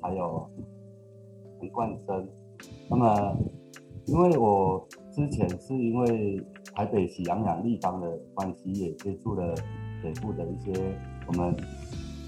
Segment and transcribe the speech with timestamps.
[0.00, 0.50] 还有
[1.58, 2.28] 陈冠生。
[2.88, 3.36] 那么，
[4.06, 6.44] 因为我之前是因为
[6.74, 9.54] 台北喜羊羊立方的关系，也接触了
[10.02, 10.72] 北部的一些
[11.26, 11.54] 我们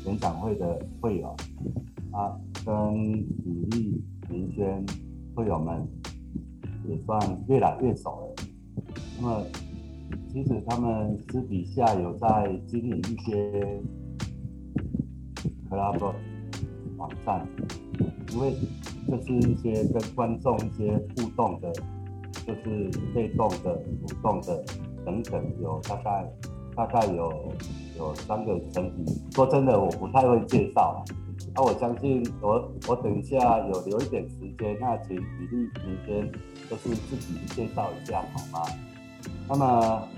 [0.07, 1.35] 演讲会的会友
[2.13, 4.85] 啊，跟宇立、明轩
[5.35, 5.87] 会友们
[6.89, 8.35] 也算越来越熟了。
[9.21, 9.45] 那么，
[10.29, 13.81] 其实他们私底下有在经营一些
[15.69, 16.15] Club
[17.03, 17.45] 网站，
[18.31, 18.55] 因为
[19.09, 21.73] 就是一些跟观众一些互动的，
[22.47, 23.75] 就是被动的、
[24.07, 24.65] 主动的
[25.05, 26.33] 等等，有大概
[26.77, 27.53] 大概有
[27.99, 29.21] 有三个层级。
[29.35, 31.05] 说真的，我不太会介绍，
[31.57, 36.31] 那、我相信我我等一下有留一点时间，那请比利明天
[36.71, 38.65] 就是自己介绍一下好吗？
[39.49, 40.09] 那么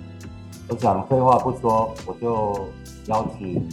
[0.69, 2.69] 我想废话不说，我就
[3.07, 3.67] 邀请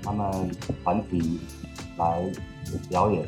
[0.00, 0.50] 他们
[0.84, 1.40] 团体
[1.98, 2.22] 来
[2.88, 3.26] 表演。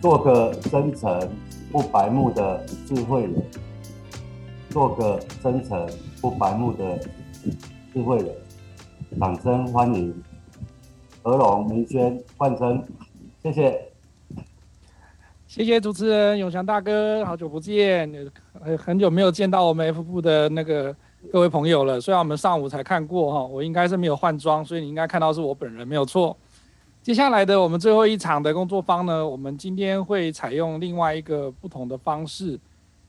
[0.00, 1.30] 做个真诚
[1.72, 3.42] 不白目的智慧人，
[4.68, 5.88] 做个真诚
[6.20, 6.98] 不白目的
[7.92, 8.28] 智慧人，
[9.18, 10.14] 掌声欢迎
[11.22, 12.84] 何龙、明轩、冠生，
[13.42, 13.80] 谢谢，
[15.46, 18.30] 谢谢主持人永祥大哥，好久不见，
[18.78, 20.94] 很久没有见到我们 F 部的那个
[21.32, 21.98] 各位朋友了。
[21.98, 26.36] 虽然我们上午才看过哈，我应该是没有换装，所以你应该看到是我本人没有错。
[27.04, 32.58] 接下来的我们最后一场的工作坊呢，我们今天会采用另外一个不同的方式。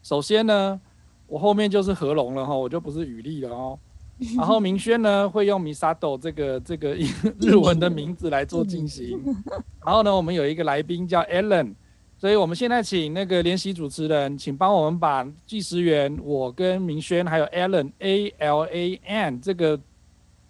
[0.03, 0.77] 首先呢，
[1.27, 3.79] 我后面就是合龙了哈，我就不是雨利了哦。
[4.35, 6.93] 然后明轩呢会用 Misato 这个这个
[7.39, 9.17] 日文的名字来做进行。
[9.85, 11.73] 然后呢，我们有一个来宾叫 Alan，
[12.17, 19.79] 所以我们现在请那个联席主持人，请帮我们把计时员我跟明轩还有 Alan A L A N 这个。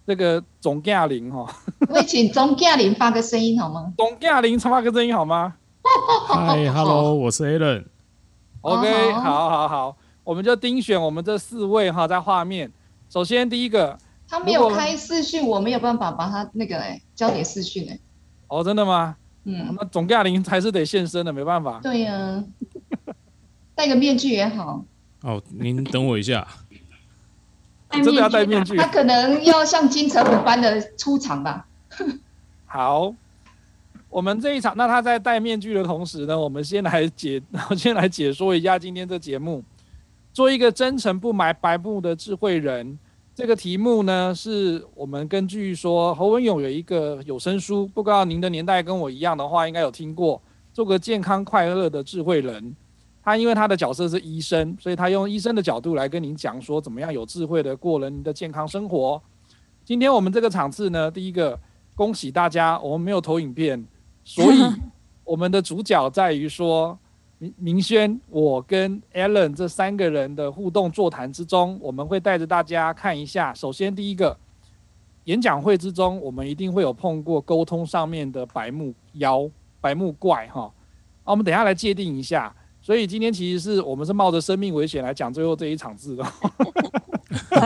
[0.06, 1.44] 这个总驾临哈，
[1.90, 3.92] 我请总驾临发个声音好吗？
[3.96, 5.54] 总驾临发个声音好吗？
[6.28, 7.84] 嗨， Hello，我是 Alan。
[8.60, 12.70] OK，好好好，我们就盯选我们这四位哈，在画面。
[13.10, 17.98] 首先第一个，他没有开视讯，我没有办法把他那个哎交给视讯哎。
[18.46, 19.16] 哦，真的吗？
[19.42, 21.80] 嗯，那总驾临还是得现身的，没办法。
[21.82, 22.44] 对呀、啊，
[23.74, 24.84] 戴个面具也好。
[25.22, 26.46] 哦，您等我一下。
[27.90, 31.66] 真的要戴面具，他可能要像金城武般的出场吧。
[32.66, 33.14] 好，
[34.10, 37.40] 我们这一场，那他在戴面具的同时呢，我们先来解，
[37.76, 39.62] 先来解说一下今天这节目。
[40.32, 42.98] 做一个真诚不买白目的智慧人，
[43.34, 50.42] 这个题目呢，是我们根据说侯文勇有一个有声书，不知道您的年代跟我一样的话，应该有听过。
[50.74, 52.76] 做个健康快乐的智慧人。
[53.26, 59.20] 他因为他的角色是医生，所以他用医生的角度来跟您讲说，怎么样有智慧的过人的健康生活。
[59.84, 61.58] 今天我们这个场次呢，第一个
[61.96, 63.84] 恭喜大家，我们没有投影片，
[64.22, 64.62] 所以
[65.26, 66.96] 我们的主角在于说
[67.38, 73.52] 明明轩，我跟 Alan 这三个人的互动座谈之中，我们会带着大家看一下。
[73.52, 74.38] 首先第一个
[75.24, 79.50] 演讲会之中，我们一定会有碰过沟通上面的白目妖、
[79.80, 80.72] 白目怪哈。
[81.24, 82.54] 好，我们等一下来界定一下。
[82.86, 86.24] 所以今天其实是我们是冒着生命危险来讲最后这一场字的。
[87.50, 87.60] 对，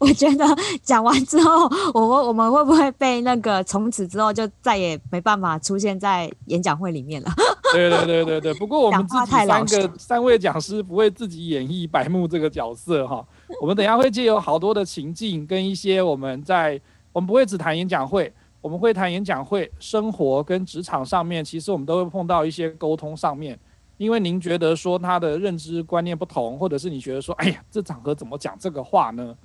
[0.00, 0.44] 我觉得
[0.82, 7.30] 讲完之后，我我我们会不会被那个从此之后就再也没办法出现在演讲会里面了？
[7.72, 8.54] 对对对对对。
[8.54, 13.24] 不过我们自己 三个三位讲师不会自己演绎白目这个角色哈。
[13.60, 16.80] 我们等一下会借由好多的情境跟一些我们在
[17.12, 23.56] 我们不会只谈演讲会，我们会谈演讲会生活跟职场上面，其实我们都会碰到一些沟通上面。
[23.98, 29.36] 因为您觉得说他的认知观念不同，或者是你觉得说，哎呀，这场合怎么讲这个话呢？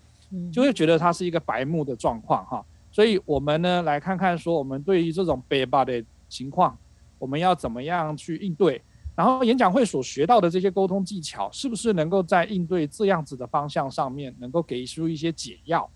[0.51, 2.65] 就会觉得他是一个白目的状况哈。
[2.91, 6.77] 所以我们呢来看看说，我们对于这种白目的情况，
[7.17, 8.81] 我们要怎么样去应对？
[9.15, 15.89] 然后演讲会所学到的这些沟通技巧，是不是能够在应对这样子的方向上面，能够给出一些解药？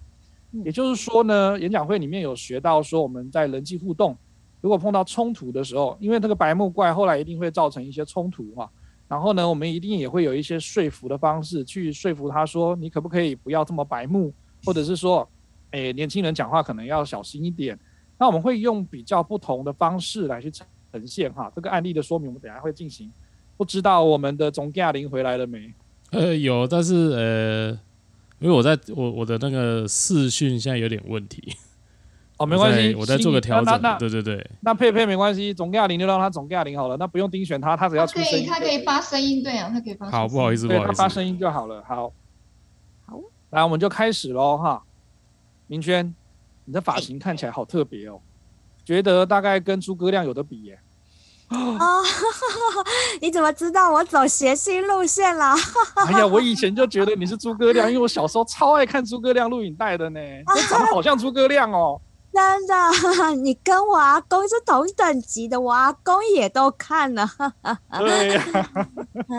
[0.64, 4.18] 也就是说呢，演讲会里面有学到说，我们在人际互动。
[4.66, 8.68] 如果碰到冲突的时候，因为这个白目怪后来一定会造成一些冲突嘛，
[9.08, 14.34] 然后呢，我们一定也会有一些说服的方式去说服他说，你可不可以不要这么白目，
[14.66, 15.30] 或者是说，
[15.70, 17.78] 诶，年轻人讲话可能要小心一点。
[18.18, 20.66] 那我们会用比较不同的方式来去呈
[21.06, 23.08] 现哈，这个案例的说明我们等下会进行。
[23.56, 25.72] 不知道我们的总驾临回来了没？
[26.10, 27.70] 呃，有，但是呃，
[28.40, 31.56] 因为我在我我的那个视讯现在有点问题。
[32.38, 33.66] 哦，没关系，我再做个调整。
[33.66, 38.46] 那那对对对，那佩佩没关系，总驾临就让他总驾临好了，那不用盯选他，他只要出声音。
[38.46, 40.20] 他可以发声音，对啊，他可以发声音。
[40.20, 41.82] 好，不好意思，不好意思，他发声音就好了。
[41.88, 42.12] 好，
[43.06, 43.20] 好，
[43.52, 44.84] 来，我们就开始喽哈。
[45.68, 46.14] 明轩，
[46.66, 48.20] 你的发型看起来好特别哦。
[48.84, 50.80] 觉得大概跟诸葛亮有的比耶。
[51.48, 52.04] 哦，
[53.22, 55.56] 你怎么知道我走谐星路线了？
[56.08, 62.02] 哎呀，我以前就觉得你是诸葛亮，因为我小时候超爱看诸葛亮录影带的呢， 你长得好像诸葛亮哦。
[62.36, 67.26] 真的， 你跟我阿公是同等级的，我阿公也都看了。
[67.98, 68.44] 对呀、
[68.74, 68.92] 啊。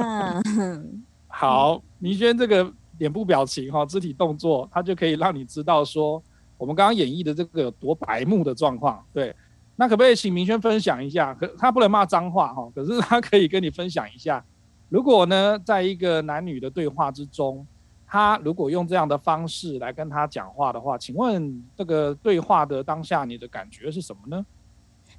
[0.49, 6.23] 嗯，好，明轩这个脸部表情哈，肢体动作，它就可以让你知道说，
[6.57, 9.05] 我们刚刚演绎的这个有多白目的状况。
[9.13, 9.37] 对。
[9.79, 11.35] 那可不可以请明轩分享一下？
[11.35, 14.43] 可他不能骂脏话哈，可是他可以跟你分享一下，
[14.89, 17.67] 如果呢，在一个男女的对话之中，
[18.07, 24.45] 他如果用这样的方式来跟他讲话的话，请问这个对话的当下，你的感觉是什么呢？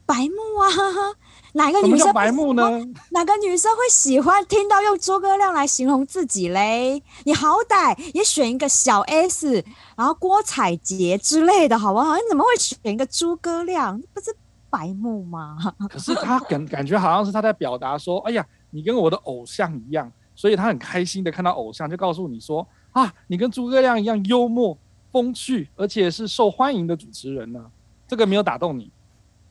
[0.05, 0.67] 白目啊，
[1.53, 2.63] 哪个女生白目呢？
[3.11, 7.01] 哪个女生会喜欢听到用诸葛亮来形容自己嘞？
[7.25, 9.63] 你好歹也选一个小 S，
[9.97, 12.15] 然后郭采洁之类的好不好？
[12.15, 14.01] 你怎么会选一个诸葛亮？
[14.13, 14.35] 不是。
[14.69, 15.57] 白目吗？
[15.89, 22.67] 可是他感感觉好像是他在表达说，哎呀，你跟我的偶像一样，所以他很开心的看到偶像，就告诉你说
[22.97, 24.75] 啊，你跟诸葛亮一样幽默
[25.11, 27.63] 风趣，而且是受欢迎的主持人呢。
[28.07, 28.91] 这个没有打动你？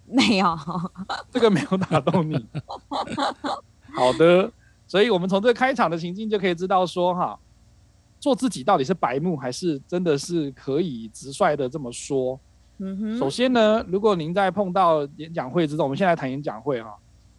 [0.05, 0.59] 没有，
[1.31, 2.35] 这个没有打动你。
[3.95, 4.51] 好的，
[4.89, 7.39] 所以我们从这个开场的情境就可以知道说，哈，
[8.19, 12.41] 做自己到底是白目，还是真的是可以直率的这么说？
[12.79, 16.97] 嗯哼，首先呢，如果您在碰到演讲会之中，我们现在谈演讲会哈，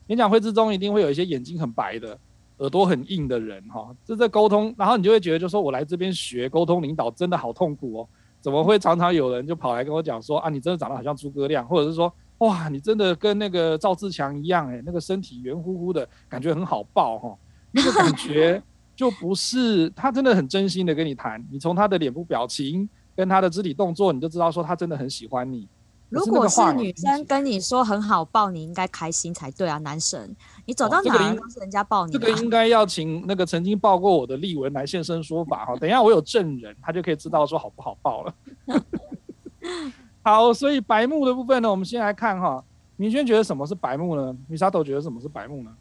[0.08, 2.18] 演讲会之中一定会有一些眼睛很白的、
[2.58, 8.10] 耳朵很硬的人哈，这在沟通，然后你就会觉得，就说我来这边学沟通领导真的好痛苦哦，
[8.42, 17.38] 怎么会常常有人就跑来跟我讲说啊，你真的长得好像诸葛亮，或者是说哇，你真的跟那个赵自强一样哎，那个身体圆乎乎的感觉很好抱哈，
[17.72, 18.62] 那个感觉
[18.96, 22.88] 就不是他真的很真心的跟你谈，你从他的脸部表情。
[23.18, 25.68] 跟他的肢体动作，你就知道说他真的很喜欢你。
[26.10, 32.20] 如果是女生跟你说很好抱，你应该开心才对啊，男神，你走到哪儿都是人家抱你，啊哦。
[32.20, 35.76] 这个应该要请那个曾经抱过我的丽文来现身说法哈。
[35.80, 38.34] 等一下我有证人，他就可以知道说好不好抱了。
[40.24, 42.64] 好，所以白目的部分呢，我们先来看哈。
[42.96, 44.36] 明轩觉得什么是白目呢？
[44.48, 45.72] 米沙豆觉得什么是白目呢？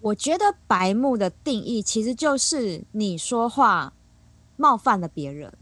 [0.00, 3.92] 我觉得白目的定义其实就是你说话
[4.56, 5.52] 冒犯了别人。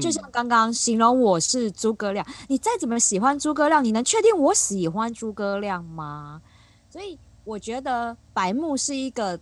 [0.00, 6.40] 就像刚刚形容我是诸葛亮，你再怎么喜欢诸葛亮，你能确定我喜欢诸葛亮吗？
[6.88, 9.40] 所以我觉得白目是一个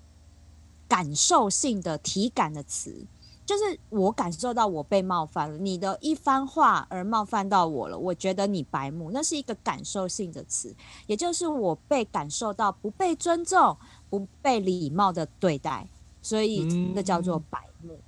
[0.89, 3.05] 感受性的体感的词，
[3.45, 10.75] 就是我感受到我被冒犯了，你的一番话而冒犯到我了，我觉得你白目，那是一个感受性的词，
[11.07, 13.77] 也就是我被感受到不被尊重、
[14.09, 15.89] 不被礼貌的对待，
[16.23, 16.63] 所以
[16.95, 17.99] 那叫做白目。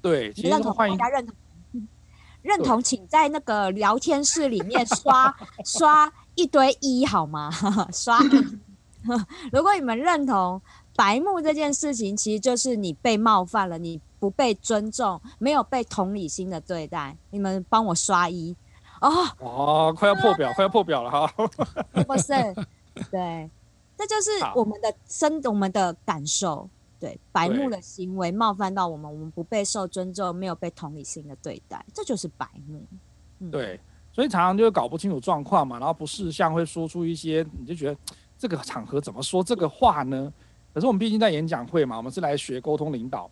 [0.00, 1.34] 对，其实认同大家认同，
[2.42, 5.34] 认同，请在那个聊天室里面刷
[5.64, 7.50] 刷一堆一好吗？
[7.92, 8.28] 刷一。
[9.52, 10.60] 如果你们认同
[10.96, 17.16] 白目这件事情，其实就是你被冒犯了，你不被尊重，没有被同理心的对待。
[17.30, 18.54] 你们帮我刷一
[19.00, 19.10] 哦。
[19.38, 21.32] 哦，快要破表，快要破表了哈。
[22.06, 22.32] 不是，
[23.10, 23.48] 对，
[23.96, 26.68] 这就是我们的生，我们的感受。
[27.00, 32.82] 对，白目的行为冒犯到我们，我们不被受尊重，没有被同理心的对待，这就是白目。
[33.38, 33.78] 嗯、对，
[34.12, 37.96] 所以常常就搞不清楚状况嘛，然后不事项会说出一些，你就觉得
[38.36, 40.32] 这个场合怎么说这个话呢？
[40.74, 43.30] 可是我们毕竟在演讲会嘛，我们是来学沟通领导，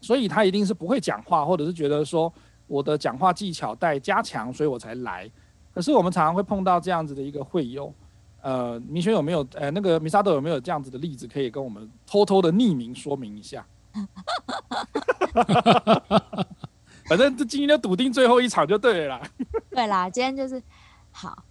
[0.00, 2.32] 所以他一定是不会讲话，或者是觉得说
[2.68, 5.28] 我的讲话技巧待加强，所以我才来。
[5.74, 7.92] 可是我们常常会碰到这样子的一个会友。
[8.42, 13.64] 呃，明轩有没有呃，那个米沙豆有没有这样子的例子可以跟我们偷偷的匿名说明一下？
[17.06, 19.20] 反正就今天就笃定最后一场就对了。
[19.70, 20.62] 对啦，今天就是
[21.10, 21.44] 好。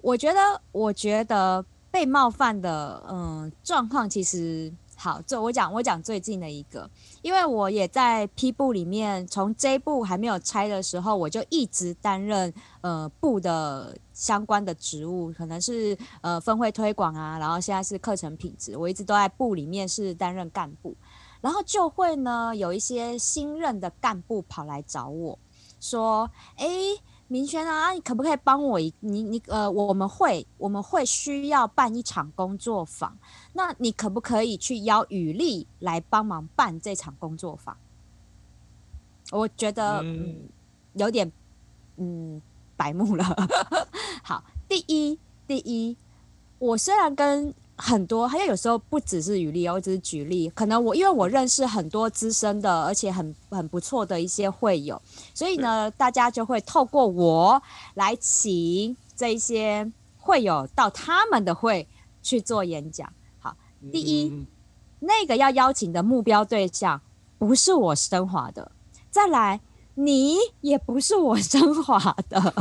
[0.00, 4.72] 我觉得，我觉得被冒犯的嗯状况其实。
[4.98, 20.96] 好，这我讲，我讲最近的一个，因为我也在 P 部里面，从 J 部还没有拆的时候，我就一直担任呃部的相关的职务，可能是呃分会推广啊，然后现在是课程品质，我一直都在部里面是担任干部，
[21.42, 25.38] 然后就会呢有一些新任的干部跑来找我
[25.78, 26.66] 说，哎。
[27.28, 33.18] 明轩啊，你可不可以帮我一你你呃，我们会我们会需要办一场工作坊，
[33.52, 37.76] 那你可不可以去邀雨丽来帮忙办这场工作坊？
[39.32, 40.48] 我觉得嗯，嗯
[40.94, 41.30] 有点
[41.96, 42.40] 嗯
[42.76, 43.24] 白目了。
[44.22, 45.18] 好，第一
[45.48, 45.96] 第一，
[46.60, 50.48] 我虽然跟很多，还有有时候不只是举例，我只是举例。
[50.50, 55.00] 可能我因为我认识很多资深的，而且很很不错的一些会友，
[55.34, 57.62] 所以呢，大家就会透过我
[57.94, 61.86] 来请这一些会友到他们的会
[62.22, 63.12] 去做演讲。
[63.38, 63.54] 好，
[63.92, 64.46] 第一，嗯、
[65.00, 66.98] 那个要邀请的目标对象
[67.38, 68.72] 不是我升华的，
[69.10, 69.60] 再来，
[69.94, 72.40] 你也不是我升华的，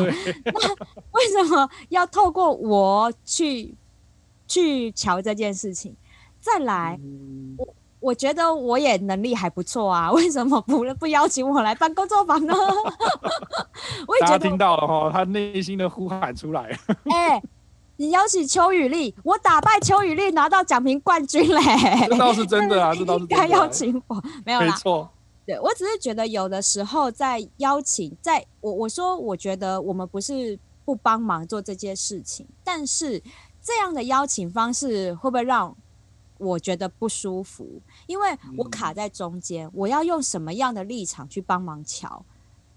[0.45, 0.75] 那
[1.11, 3.77] 为什么要透过我去？
[4.47, 5.95] 去瞧这件事情，
[6.39, 7.67] 再来，嗯、我
[7.99, 12.53] 我觉得我也能力还不错啊，为什么不不邀请我来办工作坊呢？
[14.07, 16.77] 我也觉得大家听到了哈，他内心的呼喊出来。
[17.09, 17.43] 哎、欸，
[17.97, 21.61] 你邀请邱雨丽，我打败邱雨丽拿到奖评冠军嘞，
[22.07, 23.47] 这倒是真的啊， 这倒是真的。
[23.47, 25.09] 邀请我没有啦，没错。
[25.47, 33.23] 对，我只是觉得有的时候在邀请，在我我说我觉得我们不是不帮忙做这件事情，但是。
[33.65, 35.75] 这样的邀请方式会不会让
[36.37, 37.81] 我觉得不舒服？
[38.05, 42.23] 因为我卡在中间，我要用什么样的立场去帮忙瞧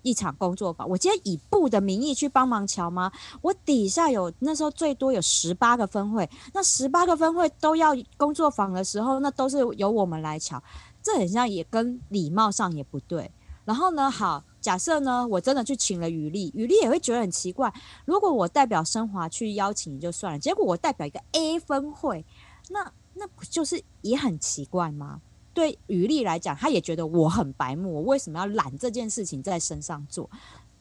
[0.01, 0.89] 一场工作坊？
[0.89, 3.13] 我今天以部的名义去帮忙瞧吗？
[3.43, 10.63] 我底下有那时候最多有十八个分会，那十八个分会都要工作坊的时候，那都是由我们来瞧，
[11.03, 13.31] 这很像也跟礼貌上也不对。
[13.67, 14.43] 然后呢，好。
[14.61, 17.73] 假设呢，我真的去请了雨丽，雨丽也会觉得很奇怪。
[18.05, 22.25] 如果我代表升华去邀请你就算了，结果我代表一个 A 分会，
[22.71, 25.21] 那那不就是也很奇怪吗？
[25.55, 30.29] 对雨丽来讲，她也觉得我很白目，我为什么要揽这件事情在身上做？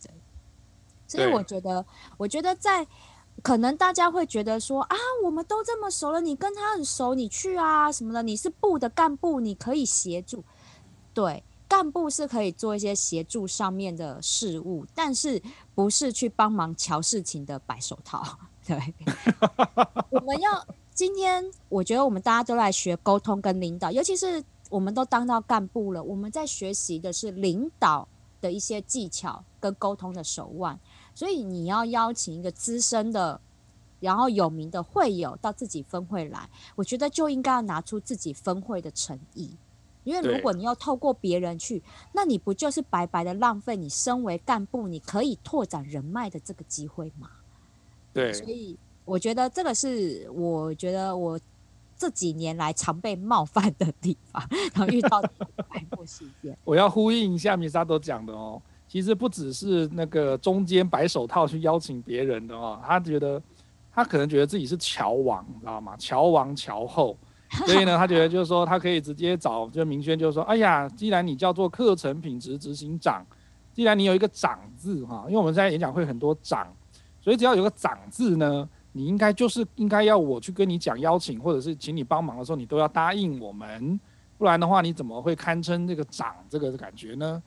[0.01, 0.11] 对，
[1.07, 1.85] 所以我觉得，
[2.17, 2.85] 我觉得在
[3.43, 10.43] 可能大家会觉得说啊，我们都这么熟了，你跟他很熟，你去啊什么的，你是部的干部，你可以协助，
[11.13, 11.43] 对。
[11.67, 15.41] 干部是可以做一些协助上面的事物，但是
[15.75, 18.23] 不是去帮忙瞧事情的白手套。
[18.65, 18.93] 对，
[20.09, 28.07] 我们要今天，我觉得我们大家都来学沟通跟领导，尤其是我们都当到干部了，我们在学习的是领导
[28.41, 30.79] 的一些技巧跟沟通的手腕。
[31.13, 33.39] 所以你要邀请一个资深的，
[33.99, 39.55] 然后有名的会友到自己分会来，我觉得就应该要拿出自己分会的诚意。
[40.07, 41.83] 因为如果你要透过别人去，
[42.13, 47.29] 那你不就是白白的浪费你身为干部你可以拓展人脉的这个机会吗？
[48.13, 51.37] 对，所以我觉得这个是我觉得我
[51.97, 54.41] 这几年来常被冒犯的地方，
[54.73, 55.21] 然后遇到
[55.67, 56.57] 白目事件。
[56.63, 63.43] 我要呼应一下米萨多讲的哦，其实不只是那个中间白手套去邀请别人的哦，他觉得
[63.91, 65.97] 他可能觉得自己是乔王，你知道吗？
[65.97, 67.17] 乔王乔后。
[67.65, 73.25] 所以呢，他觉得就是说，他可以直接找就明轩，就是说，哎呀，既然你叫做课程品质执行长，
[73.73, 76.67] 既然你有一个长字哈，因为我们现在演讲会很多长，
[77.21, 83.97] 所以只要有个长字呢，你应该就是应该要我去跟你讲邀请或者是请你帮忙的时候，你都要答应我们，
[84.37, 87.41] 不然的话你怎么会堪称这个长这个感觉呢？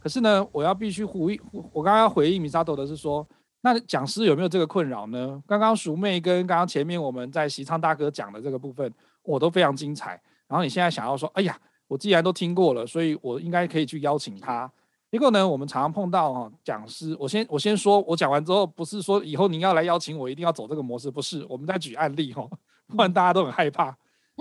[0.00, 1.38] 可是呢，我要必须回，
[1.70, 3.26] 我刚刚要回应米沙多的是说，
[3.60, 5.42] 那讲师有没有这个困扰呢？
[5.46, 8.90] 刚刚熟妹跟刚刚前面我们在席昌大哥讲的这个部分。
[9.24, 10.10] 我都非常精彩，
[10.46, 14.70] 然后你现在想要说，哎呀，我既然都听过了，所以我应该可以去邀请他。
[15.10, 21.46] 结果呢，我们常常碰到哈讲师，我先我先说，我讲完之后，不是说以后您要来邀请我，一定要走这个模式，不是。
[21.48, 22.48] 我们在举案例哈，
[22.88, 23.96] 不然大家都很害怕。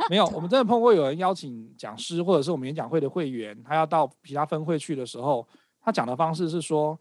[0.10, 5.48] 没有，我们真的碰过有人邀请讲师，或者是我们演讲会的会员，他要到其他分会去的时候，
[5.80, 7.00] 他讲的方式是说，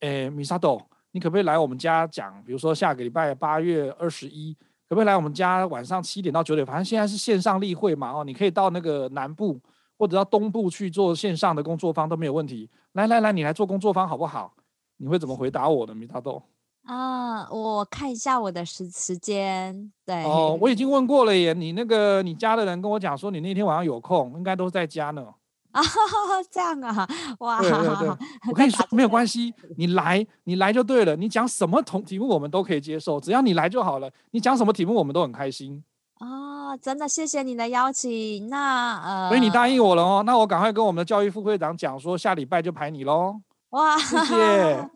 [0.00, 0.80] 诶，米萨豆，
[1.12, 2.42] 你可不可以来我们家讲？
[2.42, 4.56] 比如说下个礼拜八月二十一。
[4.90, 6.66] 可不可以来我们家晚上七点到九点？
[6.66, 9.56] 反正现在是线上例会嘛，哦，你可以到那个南部
[9.96, 12.68] 或者到东部去做线上的工作坊都没有问题。
[12.94, 14.52] 来来来，你来做工作坊好不好？
[14.96, 16.42] 你会怎么回答我的，米大豆？
[16.86, 19.92] 啊，我看一下我的时时间。
[20.04, 21.52] 对哦，我已经问过了耶。
[21.52, 25.24] 你那个你家的人跟我讲说，你那天晚上有空，应该都在家呢。
[25.72, 25.82] 啊，
[26.50, 27.08] 这样啊，
[27.40, 27.60] 哇！
[27.60, 28.08] 对对对，
[28.48, 31.14] 我 跟你说没有关系，你来你来就对了。
[31.16, 34.10] 你讲什么同题目我们都可以接受，只要你来就好了。
[34.32, 35.82] 你讲什么题目我们都很开心。
[36.18, 38.48] 哦，真的谢谢你的邀请。
[38.48, 40.22] 那呃，所以你答应我了哦。
[40.26, 43.40] 那我赶快跟我们的教育副会长讲说，下礼拜就排你喽。
[43.70, 44.90] 哇，谢谢。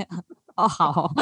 [0.56, 1.12] 哦，好，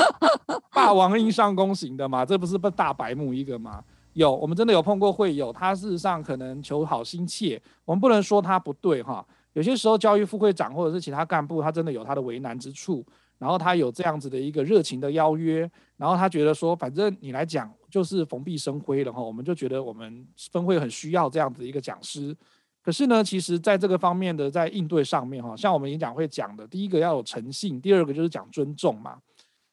[0.71, 3.83] 霸王硬上弓型的嘛，这不是不大白目一个吗？
[4.15, 9.25] 有，我们真的有碰过会有，他事实上可能求好心切，我们不能说他不对哈。
[9.53, 13.05] 有些时候教育副会长或者是其他干部，他真的有他的为难之处，
[13.39, 22.37] 然后他有这样子的一个热情的邀约，然后他觉得说，反正你来讲就是蓬荜生辉了哈，我们就觉得我们分会很需要这样子一个讲师。
[22.83, 29.19] 可是呢，其实在这个方面的在应对上面哈，像我们演讲会讲的，第一个要有诚信，第二个就是讲尊重嘛。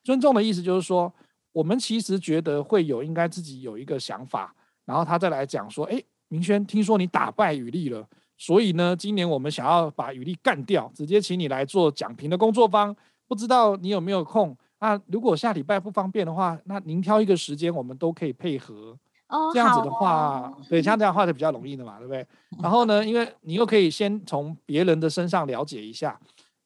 [0.04, 1.14] 尊重的意思就是说。
[1.52, 4.56] 我们其实觉得会有应该自己有一个想法，
[4.86, 12.96] 然后他再来讲说，哎，明轩，听说你打败宇立了，所以呢，今年我们想要把宇立干掉，直接请你来做讲评的工作坊，
[13.28, 14.58] 不知道你有没有空？
[14.80, 18.98] 那如果下礼拜不方便的话，那您挑一个时间，我们都可以配合。
[19.28, 22.26] 哦，这样子的话，对，像这样话就比较容易的嘛，对不对？
[22.62, 26.20] 然后呢，因为你又可以先从别人的身上了解一下，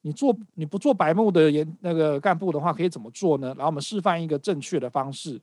[0.05, 3.47] 你做你不做白目的研那个干部的话，可以怎么做呢？
[3.47, 5.41] 然后我们示范一个正确的方式，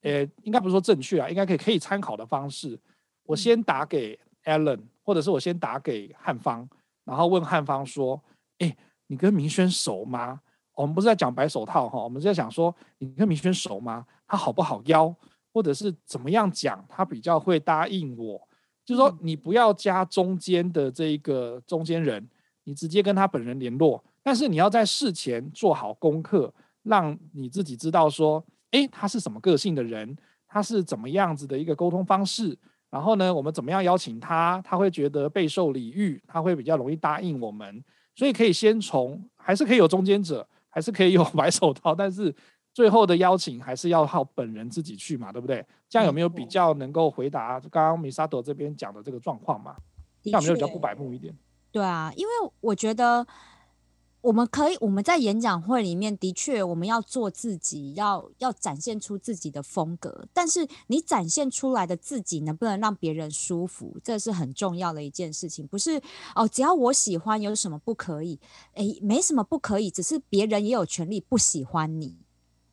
[0.00, 2.80] 呃，应该不是说正确啊，应该可以可以参考的方式。
[3.24, 6.66] 我先打给 Allen，或者是我先打给汉方，
[7.04, 8.18] 然后问汉方说
[8.60, 8.74] ：“哎，
[9.06, 10.40] 你跟明轩熟吗？”
[10.74, 14.06] 我们不是在讲白手套哈，我们是在讲说你跟明轩熟吗？
[14.26, 15.14] 他好不好邀，
[15.52, 18.40] 或者是怎么样讲，他比较会答应我。
[18.82, 22.26] 就是说你不要加中间的这一个中间人，
[22.64, 24.02] 你直接跟他本人联络。
[24.22, 26.52] 但是你要在事前做好功课，
[26.82, 32.56] 让你自己知道说，诶，他是什么个性的人，他是怎么样子的一个沟通方式。
[32.90, 37.82] 然后呢，我们怎么样邀请他，他会觉得备受礼遇，他会比较容易答应我们。
[38.14, 40.46] 所以可以先从，还是可以有中间者。
[40.72, 42.32] 还是可以有 白手套，但是
[42.72, 45.66] 最后的邀请还是要靠本人自己去嘛，对不对？
[45.88, 49.74] 这样有没有比较能够回答刚刚 Misato 这边讲的这个状况嘛？
[50.22, 51.36] 这样有没有比较不白目一点？
[51.72, 53.26] 对啊，因为我觉得。
[54.22, 60.26] 我们可以，我们在演讲会里面的确，我们要做自己，要要展现出自己的风格。
[60.34, 65.66] 但是你展现出来的自己能不能让别人舒服，这是很重要的一件事情。
[65.66, 66.02] 不是
[66.34, 68.38] 哦，只要我喜欢，有什么不可以？
[68.74, 72.18] 诶，没什么不可以，只是别人也有权利不喜欢你。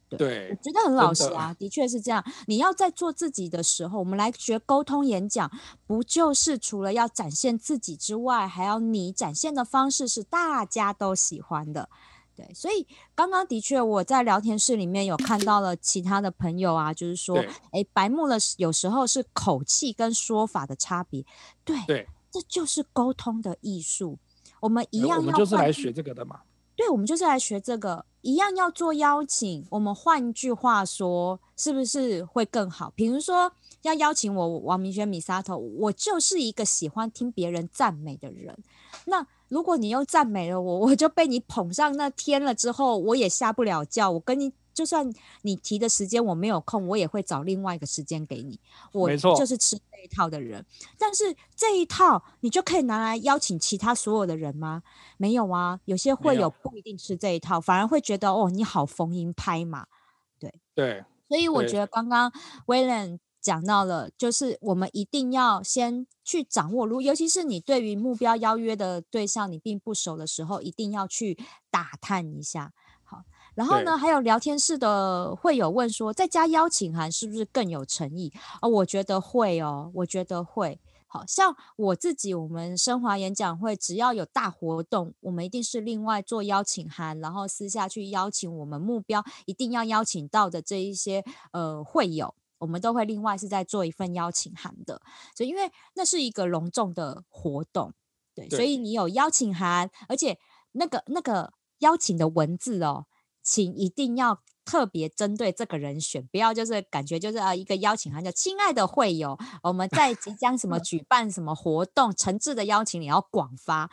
[0.09, 2.23] 对，对，我觉得很老实啊，的，确是这样。
[2.47, 5.51] 你要在做自己的时候，我们来学沟通演讲，
[5.85, 11.89] 不就是除了要展现自己之外，还要你展现的方式是大家都喜欢的。
[12.35, 12.85] 对，所以
[13.15, 21.25] 刚刚的确我在聊天室里面有看到了其他的朋友啊，就是说，哎，白木的，有时候是口气跟说法的差别。
[21.65, 24.19] 对，对，这就是沟通的艺术。
[24.59, 26.41] 我们一样要，我们就是来学这个的嘛。
[26.77, 29.65] 对，我们就是来学这个，一样要做邀请。
[29.71, 32.93] 我们换句话说，是不是会更好？
[32.95, 38.55] 比如说，要邀请我王明轩米沙头我就是一个喜欢听别人赞美的人。
[39.05, 44.11] 那如果你又赞美了我，我就被你捧上那天了之后，我也下不了轿。
[44.11, 44.53] 我跟你。
[44.77, 45.11] 就算
[45.41, 48.59] 你提的时间我没有空，我也会找另外一个时间给你。
[48.93, 50.63] 我就是吃这一套的人。
[50.99, 54.83] 但是这一套你就可以拿来邀请其他所有的人吗？
[55.17, 59.87] 没有啊，有些会有不一定吃这一套，反而会觉得哦，你好逢迎拍嘛。
[60.37, 62.31] 对对，所以我觉得刚刚
[62.67, 71.35] 威廉讲到了，就是我们一定要先去掌握，如尤其是你对于目标邀约的对象你并不熟的时候，一定要去
[71.71, 72.73] 打探一下。
[73.57, 78.31] 然后呢，还有聊天室的会友问说，再加邀请函是不是更有诚意？
[78.61, 80.79] 哦，我觉得会哦，我觉得会。
[81.07, 95.01] 好像我自己，我们升华演讲会只要有大活动，我们一定是另外做邀请函，然后私下去邀请我们目标一定要邀请到的这一些呃会友，我们都会另外是在做一份邀请函的。
[95.35, 97.91] 所以因为那是一个隆重的活动，
[98.35, 100.37] 对，对所以你有邀请函，而且
[100.73, 103.07] 那个那个邀请的文字哦。
[103.49, 113.89] 请一定要特别针对这个人选，不要就是感觉就是啊一个邀请函叫亲爱的会友，我们 在即将什么举办什么活动，诚挚的邀请你要广发，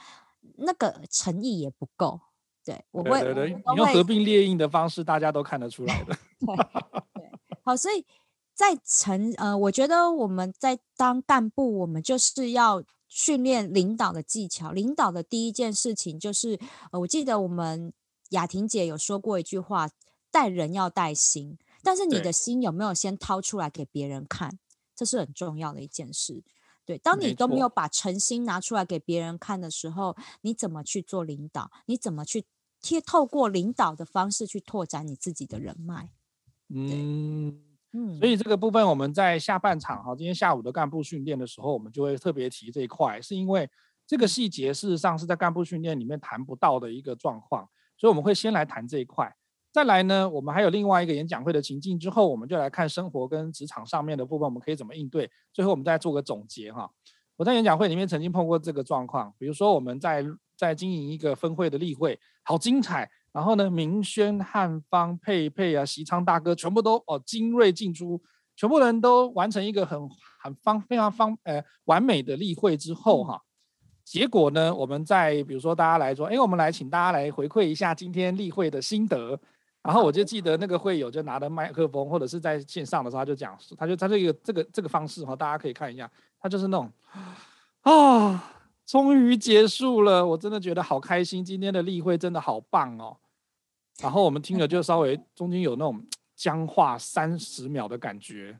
[0.56, 2.20] 那个诚意也不够。
[2.64, 6.16] 对，我会，对对对，你用合并列印的方式，大家都看得出来的。
[6.44, 6.56] 对
[7.14, 7.30] 对，
[7.62, 8.04] 好，所以
[8.52, 14.72] 在成呃，我觉得我们在当干部，我们就是要训练领导的技巧。
[14.72, 16.58] 领导的第一件事情就是，
[16.90, 17.92] 呃，我记得我们。
[18.30, 19.88] 雅婷姐有说过一句话
[20.30, 24.58] ：“带人要带心，但是你的心有没有先掏出来给别人看？
[24.96, 26.42] 这是很重要的一件事。
[26.84, 31.70] 对，当你都没有把诚心拿出来给别人看的时候，你怎么去做领导？
[31.86, 32.44] 你怎么去
[32.80, 36.10] 贴透过领导的方式去拓展你自己的人脉？
[36.68, 43.70] 嗯嗯，所以这个部分我们在下半场哈，今天下午的干部训练的时候，我们就会特别提这一块，是因为
[44.06, 47.68] 这个细节事实上是在干部训练里面谈不到的一个状况。
[47.96, 49.34] 所以我们会先来谈这一块，
[49.72, 55.30] 再来呢，我们还有另外一个演讲会的情境，之后我们就来看生活跟职场上面的部分，我们可以怎么应对。
[55.52, 56.90] 最后我们再做个总结哈。
[57.36, 60.24] 我在演讲会里面曾经碰过这个状况，比如说我们在
[60.56, 68.22] 在经营一个分会的例会，好精彩，然后呢，明轩、汉方、佩佩啊、席昌大哥全部都哦精锐尽出，
[68.54, 70.08] 全部人都完成一个很
[70.40, 73.40] 很方非常方呃完美的例会之后哈。
[74.04, 79.38] 结果呢，我们在比如说大家来说，哎，我们来请大家来回馈一下今天例会的心得。
[79.82, 86.90] 然后我就记得那个会友就拿着麦克风，或者是在线上的时候，他就讲，他就他这个这个这个方式哈，大家可以看一下，他就是那种
[87.82, 88.52] 啊，
[88.86, 93.16] 终于结束了，我真的觉得好开心，今天的例会真的好棒哦。
[94.00, 96.02] 然后我们听了就稍微中间有那种
[96.34, 98.58] 僵化三十秒的感觉，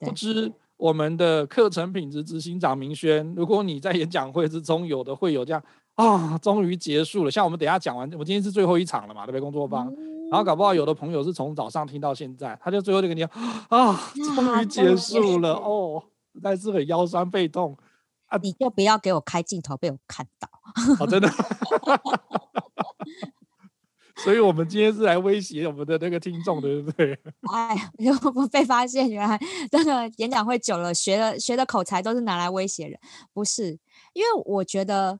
[0.00, 0.52] 不知
[0.84, 5.62] 我们的课程品质执行长明轩，如果你在演讲会之中有的会有这样
[5.94, 9.40] 啊，终于结束了，像我们等一下讲完，我今天是最后一场了嘛，对不对？
[9.40, 9.86] 工作坊，
[10.30, 13.30] 然后搞不好有的朋友是从早上听到现在，他就最后就跟你讲
[13.70, 13.98] 啊，
[14.36, 17.74] 终于结束了哦，实在是很腰酸背痛
[18.26, 20.46] 啊，你就不要给我开镜头被我看到，
[21.00, 21.30] 哦，真的。
[24.16, 27.18] 所以，我们今天是来威胁我们的那个听众，对不对？
[27.52, 29.38] 哎，又不被发现，原来
[29.70, 32.98] 这个演讲会久了，学的学的口才都是拿来威胁人，
[33.32, 33.78] 不是？
[34.12, 35.18] 因为我觉得，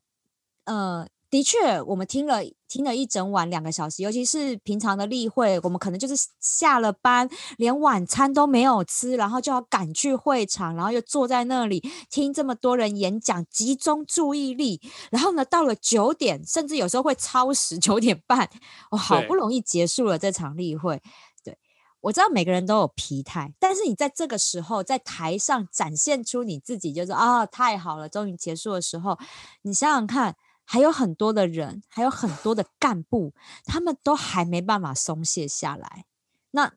[0.64, 1.08] 嗯。
[1.34, 14.80] 的确，我们听了听了一整晚两个小时，尤其是平常的例会，我们可能就是下了班，连晚餐都没有吃，然后就要赶去会场，然后又坐在那里听这么多人演讲，集中注意力。
[15.10, 18.48] 然后呢，到了九点，甚至有时候会超时，九点半，
[18.92, 21.02] 我好不容易结束了这场例会。
[21.42, 21.58] 对，
[22.00, 29.18] 我知道每个人都有疲态，但是你在这个时候在台上展现出你自己，就是啊，太好了，终于结束的时候，
[29.62, 30.36] 你想想看。
[30.64, 33.32] 还有很多的人，还有很多的干部，
[33.64, 36.06] 他们都还没办法松懈下来。
[36.50, 36.72] 那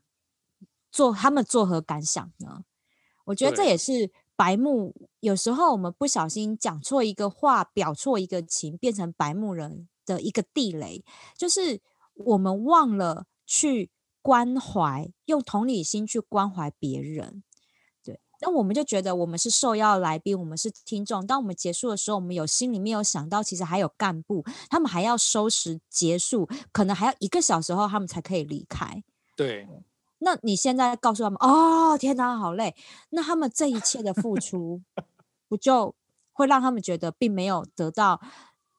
[0.91, 2.63] 做他们作何感想呢？
[3.25, 4.95] 我觉得这也是白目。
[5.19, 11.03] 有时候我们不小心讲错一个话，表错一个情，变成白目人的一个地雷，
[11.35, 11.81] 就是
[12.13, 13.89] 我们忘了去
[14.21, 17.43] 关怀，用同理心去关怀别人。
[18.39, 21.25] 那我们就觉得我们是受邀来宾，我们是听众。
[21.25, 29.03] 当我们结束的时候，我们有心里面有想到，其实还有干部，他们还要收拾结束，可能还要一个小时后他们才可以离开。
[29.35, 29.67] 对。
[30.19, 32.75] 那你现在告诉他们，哦，天哪，好累。
[33.11, 34.81] 那他们这一切的付出，
[35.47, 35.93] 不就
[36.33, 38.19] 会让他们觉得并没有得到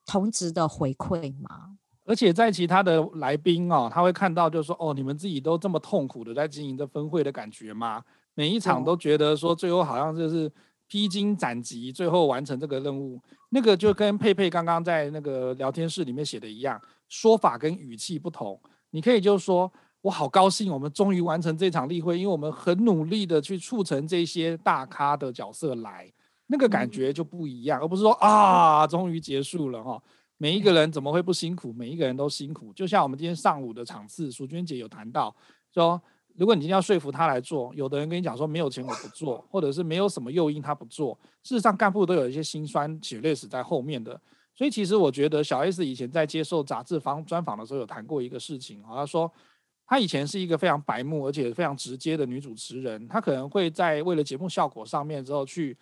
[0.05, 1.77] 同值的回馈吗？
[2.03, 8.03] 而且在其他的来宾哦，他会看到，就是说，哦，你们自己都这么痛苦的在经营这分会的感觉吗？
[8.39, 10.49] 每一场都觉得说最后好像就是
[10.87, 18.57] 披荆斩棘，最后完成这个任务，那个就跟佩佩刚刚在那个聊天室里面写的一样，说法跟语气不同。
[18.91, 26.09] 你可以就说，我好高兴，我们终于完成这场例会，因为我们很努力的去促成这些大咖的角色来，
[26.47, 30.01] 那个感觉就不一样，而不是说啊，终于结束了哈。
[30.37, 31.73] 每一个人怎么会不辛苦？
[31.73, 32.71] 每一个人都辛苦。
[32.71, 35.35] 就像我们今天上午的场次，淑娟姐有谈到
[35.73, 36.01] 说。
[36.39, 41.13] 如果你今天要说服他来做，有的人跟你讲说没有钱我不做，或者是没有什么诱因他不做。
[41.43, 44.19] 事实上，干部都有一些辛酸血泪史在后面的。
[44.55, 49.29] 所以，其实我觉得小 S 以前在接受杂志访专访的时候有谈过一个事情，好像说
[49.85, 55.77] 他以前是一个非常白目而且非常直接的女主持人，她可能会在为了节目效果上面之后去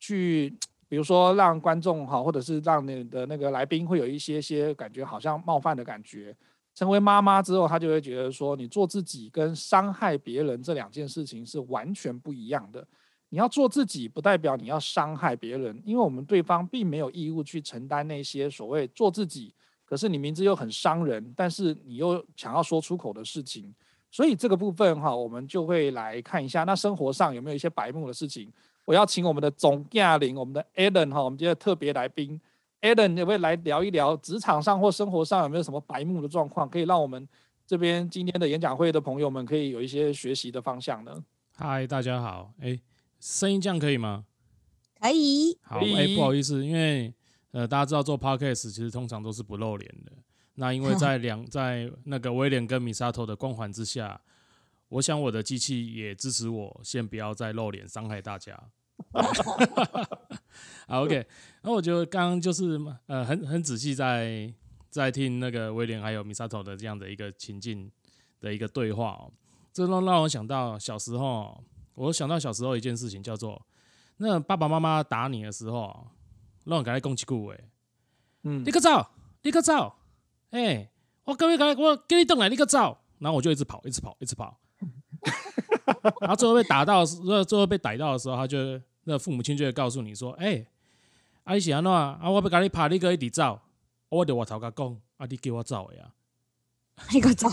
[0.00, 0.52] 去，
[0.88, 6.36] 比如说让观众哈，或者是让你的那个来宾会有一些些感觉好像冒犯的感觉。
[6.74, 12.86] 成为妈妈之后，她就会觉得说，你做自己跟伤害别人这两件事情是完全不一样的。
[13.30, 19.52] 你要做自己，不代表你要伤害别人，因为我们对方并没有义务去承担那些所谓做自己，
[19.84, 23.74] 可是你明知又很伤人，但是你又想要说出口的事情。
[24.10, 28.48] 所以这个部分哈，我们就会来看一下，那生活上有没有一些白目的事情？
[28.84, 32.40] 我要请我们的总驾临，我们的 Alan 哈，我们今天特别来宾。
[32.84, 37.26] Alan，你会来聊一聊职场上或生活上有没有什么白目的状况，可以让我们
[37.66, 41.24] 这边今天的演讲会的朋友们可以有一些学习的方向呢？
[41.56, 42.78] 嗨，大家好，哎，
[43.18, 44.26] 声音这样可以吗？
[45.00, 45.58] 可以。
[45.62, 47.14] 好，哎，不好意思，因为
[47.52, 50.12] 呃，大家知道做 Podcast 其实通常都是不露脸的。
[50.56, 54.20] 那因为在两 在那个威廉跟米沙头的光环之下，
[54.90, 58.68] 我想我的机器也支持我，先不要再露脸，伤害大家。
[60.86, 61.26] 好，OK。
[61.62, 64.52] 那我觉得刚刚就是呃，很很仔细在
[64.90, 67.90] 在听那个威廉还有米萨头的这样的一个情境
[68.40, 69.32] 的一个对话哦，
[69.72, 71.62] 这让让我想到小时候，
[71.94, 73.64] 我想到小时候一件事情，叫做
[74.18, 76.08] 那爸爸妈妈打你的时候，
[76.64, 77.64] 让我赶快攻击顾伟，
[78.42, 79.06] 嗯，立刻走，
[79.42, 79.94] 立刻走，
[80.50, 80.90] 哎，
[81.24, 84.60] 我各位赶快我给你动来，立刻走，然后我就一直跑，一直跑，一直跑。
[86.20, 90.66] 然后最后被打到，最后被逮到的时候，他就那父母亲就会告诉你说：“哎、欸，
[91.44, 92.18] 阿姨是安怎啊？
[92.24, 93.60] 我不跟你拍，你个一直走，
[94.08, 96.12] 我就我头壳讲，啊，你给我走呀，
[97.12, 97.48] 你个走，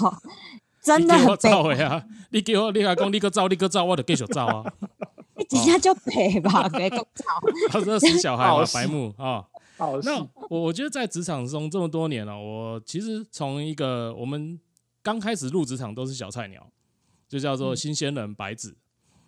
[0.81, 2.05] 真的很走呀！
[2.29, 4.63] 你给我，你还讲你个走，你个走，我就继续走啊！
[5.37, 7.23] 你等下就白吧，别个走。
[7.69, 9.45] 他说死小孩嘛，白目啊。
[9.77, 14.59] 好，那我我觉得在职场中这么多年了，我其实从一个我们。
[15.03, 16.71] 刚开始入职场都是小菜鸟，
[17.27, 18.75] 就叫做新鲜人白纸。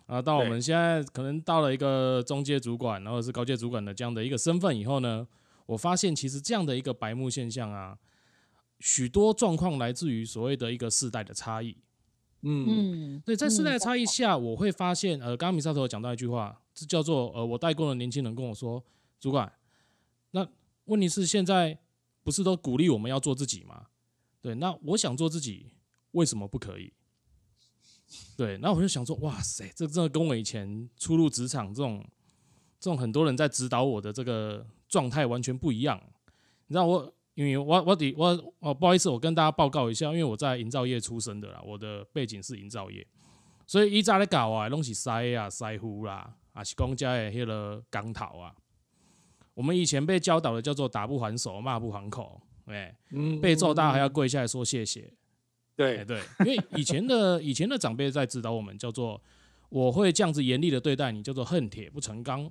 [0.06, 5.26] 啊，到我们现在可能到了一个中阶主管，然后是高阶主管的这样的一个身份以后呢，
[5.66, 7.98] 我发现其实这样的一个白目现象啊，
[8.80, 11.76] 许多状况来自于所谓的一个世代的差异。
[12.42, 18.84] 嗯，对，在世代的差异下，我会发现，呃，刚刚米萨头有讲到一句话，这叫做呃，我带过的年轻人跟我说，
[19.18, 19.50] 主管，
[20.32, 20.46] 那
[20.84, 21.78] 问题是现在
[22.22, 23.86] 不是都鼓励我们要做自己吗？
[24.42, 25.72] 对，那我想做自己，
[26.10, 26.92] 为什么不可以？
[28.36, 32.04] 对，然后我就想说，哇塞，这真的跟我以前初入职场这种
[32.80, 36.00] 这种很多人在指导我的这个状态完全不一样。
[36.66, 43.06] 你知道我，因为我我得我哦，不好意思，我跟大家报告一下，因为我在营造业出身的啦，我的背景是营造业，
[43.66, 48.54] 所以一早在搞啊，拢是塞啊塞呼啦，啊是公家的迄个钢头啊。
[49.54, 52.96] 我们以前被教导的叫做打不还手，骂不还口，哎，
[53.40, 55.12] 被揍大还要跪下来说谢谢。
[55.76, 59.20] 对、欸、对，因为以前的以前的长辈在指导我们，叫做
[59.68, 62.50] 我会这样子严厉的对待你，叫做恨铁不成钢。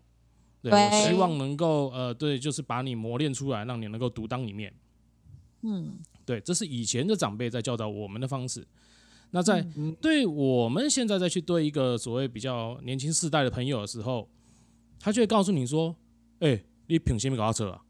[0.61, 4.73] 对，我希望能够呃，对，就是把你磨练出来，让你能够独当一面。
[5.61, 8.65] 嗯，对，这是以前的长辈在教导我们的方式。
[9.31, 9.65] 那在
[10.01, 14.29] 对我们现在再去对一个所谓比较年轻世代的朋友的时候，
[14.99, 15.95] 他就会告诉你说
[16.39, 17.81] ：“哎、欸，你凭什么搞车啊？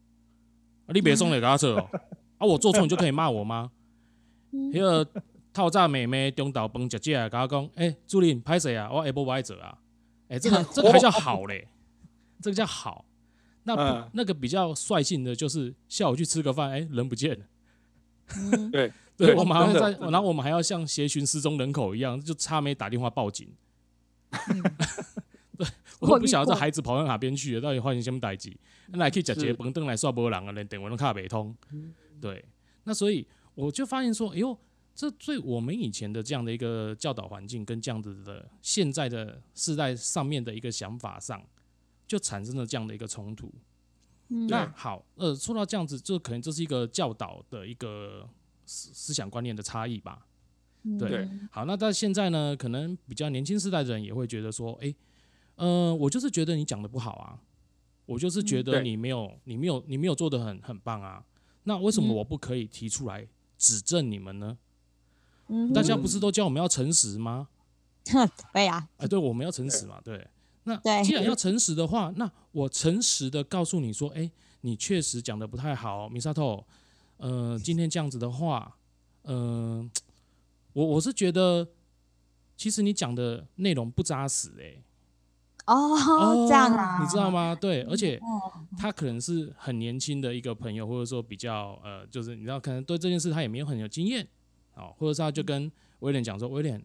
[0.86, 1.90] 啊，你别送给他扯哦！
[2.38, 3.72] 啊，我做错你就可以骂我吗？”
[4.72, 9.78] 那个透早妹妹中岛饭食食，甲我讲：“哎、欸，主任，歹势啊，我下晡不爱做啊。
[10.28, 11.68] 欸”哎， 这个这个还叫好嘞，
[12.40, 13.04] 这个叫好。
[13.64, 17.46] 那、嗯、那个比较率性的，就是下午去吃个饭，哎、欸，人不见了。
[18.52, 23.48] 嗯、对，对，我们还要在，然后我们还要像协寻失踪人口一样，就差没打电话报警。
[24.30, 24.62] 嗯、
[25.56, 25.66] 对，
[26.00, 28.52] 我不晓得这孩子跑到哪边去了，到底发生什么代志？
[28.92, 31.54] 来去食节饭，等来煞无人啊，连电话都卡不通。
[32.20, 32.44] 对，
[32.84, 33.26] 那所以。
[33.54, 34.56] 我就发现说，哎呦，
[34.94, 41.44] 这对我们以前的这样的一个教导环境，跟这样子的现在的世代上面的一个想法上，
[42.06, 43.52] 就产生了这样的一个冲突。
[44.28, 48.28] 嗯、那好，呃，说到这样子，就可能这是一个教导的一个
[48.64, 50.26] 思思想观念的差异吧。
[50.98, 54.94] 对，对好，那到现在呢，可能比较年轻世代的人也会觉得说，哎，
[55.56, 57.40] 呃，我就是觉得你讲的不好啊，
[58.06, 61.24] 我就是觉得你没有，你没有，你没有做的很很棒啊。
[61.64, 63.26] 那为什么我不可以提出来？
[63.64, 64.58] 指正你们呢？
[65.74, 67.48] 大家不是都叫我们要诚实吗？
[68.52, 68.86] 对呀。
[68.98, 69.98] 哎，对，我们要诚实嘛。
[70.04, 70.28] 对。
[70.64, 76.64] 那既然要诚实的话，那我诚实的告诉你说，哎，你确实讲的不太好，Misato。
[77.16, 78.76] 呃，今天这样子的话，
[79.22, 79.90] 嗯、呃，
[80.74, 81.66] 我我是觉得，
[82.56, 84.82] 其实你讲的内容不扎实，哎。
[85.66, 87.54] 哦，这样啊，你知道吗？
[87.58, 88.20] 对，而且
[88.76, 94.26] 他可能是很年轻的一个朋友，或者说比较呃，就是你知道，可能对这件事他也没有很有经验，
[94.74, 96.84] 哦，或者是他就跟威廉讲说：“威廉，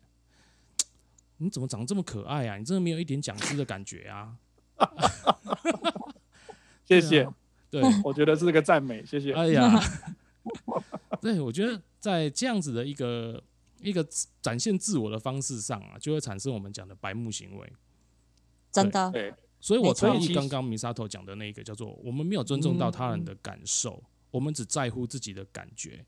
[1.38, 2.58] 你怎么长得这么可爱啊？
[2.58, 4.36] 你真的没有一点讲师的感觉啊？”
[6.86, 7.28] 谢谢，
[7.70, 9.34] 对，我觉得是个赞美，谢谢。
[9.34, 9.78] 哎呀，
[11.20, 13.44] 对，我觉得在这样子的一个
[13.82, 14.08] 一个
[14.42, 17.74] 展现自我的方式上啊，就会产生我们讲的白目行为。
[18.84, 26.06] 真的，对，所以我同意刚刚 Misato 讲的那个叫做，我们没有尊重到他人的感受，嗯、我们只在乎自己的感觉。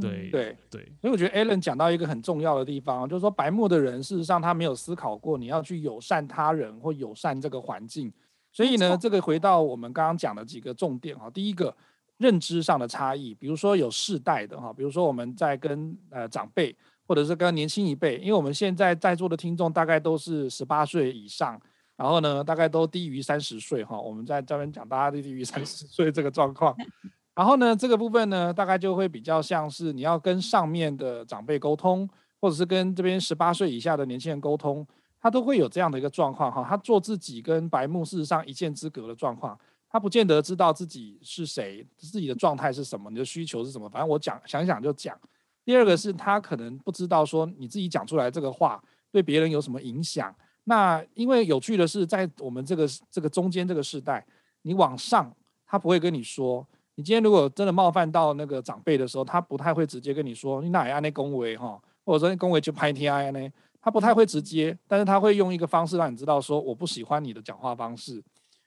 [0.00, 0.56] 对对。
[0.70, 8.12] 对，所以我觉得 Alan 讲到一个很重要的地方，就是说白目的人事实上他没有思考过你要去友善他人或友善这个环境。
[8.52, 11.74] 所以呢，这个回到我们刚刚讲的几个重点哈，第一个
[12.18, 16.74] 认知上的差异，比如说有世代的哈，比如说我们在跟呃长辈。
[17.04, 21.60] 或者是跟年轻一辈，因为我们现在在座的听众大概都是十八岁以上，
[22.02, 23.96] 然后呢，大概都低于三十岁哈。
[23.96, 26.76] 我们在这边讲，大家都低于三十岁这个状况。
[27.32, 32.08] 然后呢，这个部分呢，大概就会比较像是你要跟上面的长辈沟通，
[32.40, 34.84] 或者是跟这边十八岁以下的年轻人沟通，
[35.20, 36.66] 他都会有这样的一个状况哈。
[36.68, 39.56] 他做自己跟白目事实上一线之隔的状况，
[39.88, 43.88] 他不见得知道自己是谁，自己的状态是什么，你的需求是什么。
[43.88, 45.16] 反正我讲想想就讲。
[45.64, 50.34] 第二个是他可能不知道说你自己讲出来这个话对别人有什么影响。
[50.64, 54.24] 那因为有趣的是，在我们这个这个中间这个世代，
[54.62, 55.34] 你往上
[55.66, 56.66] 他不会跟你说。
[56.94, 68.22] 你今天如果真的冒犯到那个长辈的时候，他不太会直接跟你说你哪样那恭维哈，或者说恭维就拍天呢，他不太会直接，但是他会用一个方式让你知道说我不喜欢你的讲话方式。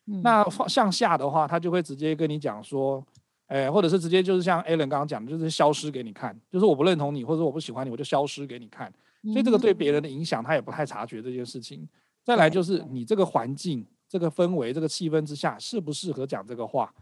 [0.05, 3.03] 那向下的话，他就会直接跟你讲说。
[3.47, 8.91] 哎，或者是直接就是像 Alan 刚刚讲的，就是消失给你看，就是我不认同你，或者我不喜欢你，我就消失给你看。
[9.31, 11.87] 所以这个对别人的影响，他也不太察觉这件事情。
[12.23, 16.93] 再来就是你这个环境、这个氛围、这个气氛之下，适不适合讲这个话，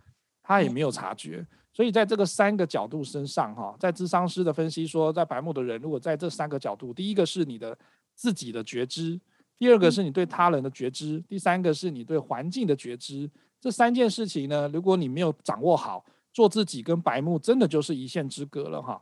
[0.42, 1.46] 他也没有察觉。
[1.72, 7.78] 所以在这个三个角度身上，哈，在智商师的分析说，在白目的人，如果在这三个角度，第一个是你的
[8.14, 9.20] 自己的觉知，
[9.58, 13.30] 第二个是你对他人的觉知，第三个是你对环境的觉知。
[13.60, 19.02] 这三件事情呢，如果你没有掌握好，做自己跟白目真的就是一线之隔了，哈。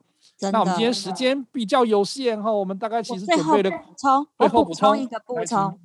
[0.49, 5.79] 那我们今天时间比较有限哈，我们大概其实准备了补充，我补充一个补充。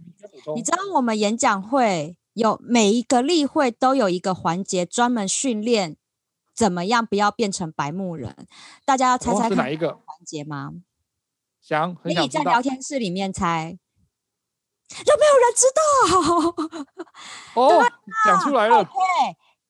[0.55, 5.97] 你知道我们演讲会有每一个例会都有一个环节专门训练
[6.55, 8.35] 怎么样不要变成白目人，
[8.87, 10.73] 大家要猜猜看哪一个环节吗？
[11.61, 13.77] 想，可以在聊天室里面猜，
[15.05, 15.67] 有没有人知
[17.53, 17.61] 道？
[17.61, 17.85] 哦，
[18.25, 18.85] 讲出来了。
[18.85, 18.91] 对，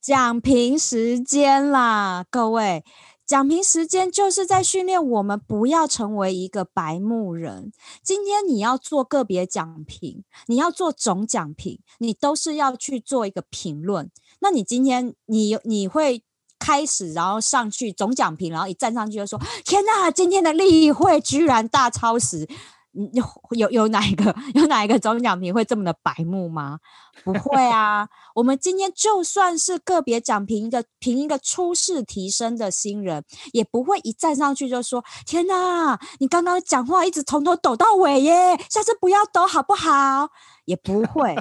[0.01, 2.85] 讲评时间啦，各位。
[3.27, 7.73] 讲评时间就是在训练我们不要成为一个白目人。
[8.03, 14.11] 今天你要做个别讲评，你要做总讲评，你都是要去做一个评论。
[14.39, 16.23] 那你今天你你会
[16.61, 22.49] 开始，然后上去总讲评，然后一站上去就说：“天哪，今天的例会居然大超时。”
[23.12, 26.78] 有有有哪一个有哪一个总奖评会这么的白目吗？
[27.24, 28.09] 不会啊！
[28.35, 40.28] 我们今天就算是个别奖评一个评一个初试提升的新人，也不会一站上去就说：“天哪，你刚刚讲话一直从头抖到尾耶，下次不要抖好不好？”
[40.66, 41.35] 也不会。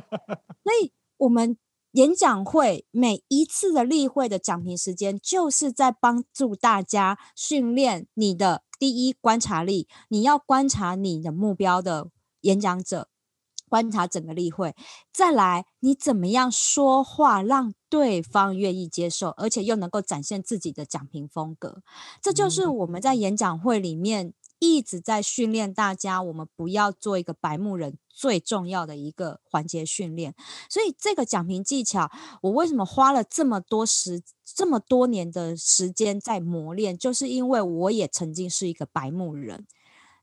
[0.63, 1.57] 所以，我们
[1.95, 8.63] 演讲会每一次的例会的讲评时间，就是在帮助大家训练你的。
[8.77, 12.09] 第一，观察力，你要观察你的目标的
[12.41, 13.07] 演讲者，
[13.69, 14.75] 观察整个例会。
[15.13, 21.81] 再来，你怎么样说话让对方愿意接受，而且又能够展现自己的讲评风格。
[22.21, 30.33] 这就是我们在演讲会里面一直在训练大家，我们不要做一个白目人最重要的一个环节训练。
[30.69, 32.09] 所以，这个讲评技巧，
[32.41, 34.21] 我为什么花了这么多时？
[34.47, 39.65] 这么多年的时间在磨练，就是因为我也曾经是一个白目人，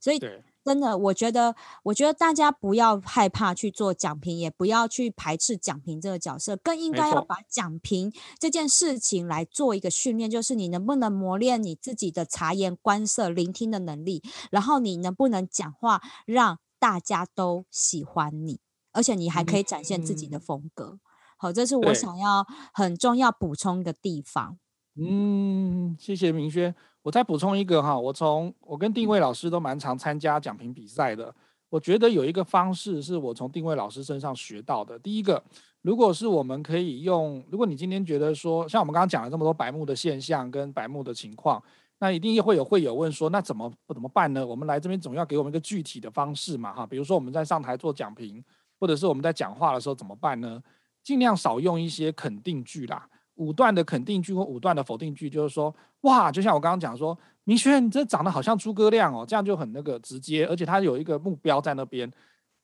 [0.01, 0.19] 所以
[0.65, 18.61] 真的，我觉得，我觉得大家不要害怕去做讲评，也不要去排斥讲评这个角色，更应该要把讲评这件事情来做一个训练，就是你能不能磨练你自己的察言观色、聆听的能力，然后你能不能讲话让大家都喜欢你，
[18.93, 20.85] 而且你还可以展现自己的风格。
[20.85, 21.01] 嗯
[21.43, 24.59] 好，这是我想要很重要补充的地方。
[24.95, 26.73] 嗯，谢谢明轩。
[27.03, 31.35] 我再补充一个哈，我从我跟定位老师都蛮常参加讲评比赛的。
[31.69, 34.99] 我觉得有一个方式是我从定位老师身上学到的。
[34.99, 35.43] 第一个，
[35.81, 41.61] 如果是我们可以用，如果你今天觉得说，像我们刚刚讲了这么多白目的现象跟白目的情况，
[41.99, 44.47] 那一定会有会有问说，那怎么怎么办呢？
[44.47, 46.87] 我们来这边总要给我们一个具体的方式嘛哈。
[46.87, 48.45] 比如说我们在上台做讲评，
[48.79, 50.63] 或者是我们在讲话的时候怎么办呢？
[51.03, 53.09] 尽量少用一些肯定句啦，
[53.43, 62.09] 武断的肯定句或五段的否定句，就是说，哇，就像我刚刚讲说，明轩，你这长得好像诸葛亮哦，这样就很那个直接，而且他有一个目标在那边，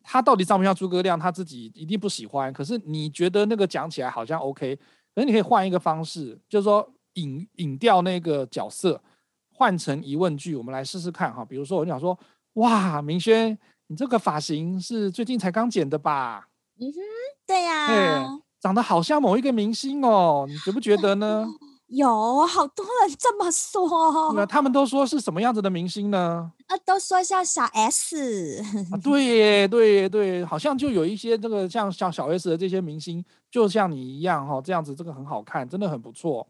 [0.02, 4.76] 他到底像不像诸葛亮，他自己一定不喜欢，可是你觉得那个讲起来好像 OK，
[5.14, 9.02] 可是你可以换一个方式，就是说引引掉那个角色，
[9.52, 12.16] 换成疑问句，我们来试试看哈，比如说我就想说，
[12.54, 16.48] 哇，明轩，你这个发型是最近才刚剪的吧？
[16.80, 16.98] 嗯哼。
[17.48, 21.46] 对呀、啊，长得好像某一个明星哦，你觉不觉得呢？
[21.88, 24.34] 有好多人这么说。
[24.34, 26.52] 那他们都说是什么样子的明星呢？
[26.66, 28.62] 啊，都说像小 S。
[28.92, 36.46] 啊，对耶，对耶，对，好像就有一些这个像像小 S 的这些明星，就像你一样哈、哦，这样子这个很好看，真的很不错。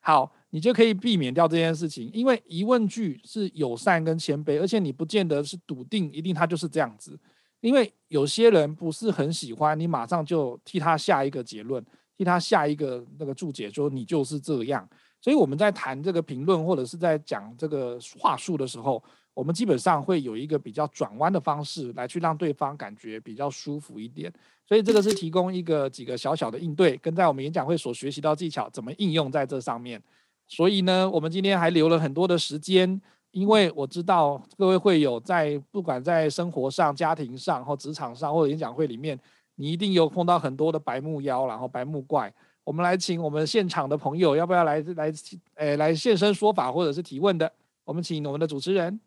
[0.00, 7.18] 好，你就可以避免掉这件事情，因为疑问句是友善跟谦卑，而且你不见得是笃定一定他就是这样子。
[7.64, 11.82] 因为有些人不是很喜欢你，马上就替他下一个结论，
[12.14, 14.86] 替他下一个那个注解，说你就是这样。
[15.18, 24.30] 所以我们在谈这个评论或者是在讲这个话术的时候，我们基本上会有一个比较转弯的方式来去让对方感觉比较舒服一点。
[24.68, 29.98] 所以这个是提供一个几个小小的应对，跟在我们演讲会所学习到技巧怎么应用在这上面。
[30.46, 33.00] 所以呢，我们今天还留了很多的时间。
[33.34, 39.18] 因为我知道各位会有在不管在生活上、家庭上或职场上或者演讲会里面，
[39.56, 42.32] 你一定有碰到很多的白目妖，然后白目怪。
[42.62, 45.12] 我们来请我们现场的朋友，要不要来来
[45.56, 47.52] 诶来现身说法或者是提问的？
[47.84, 49.00] 我们请我们的主持人。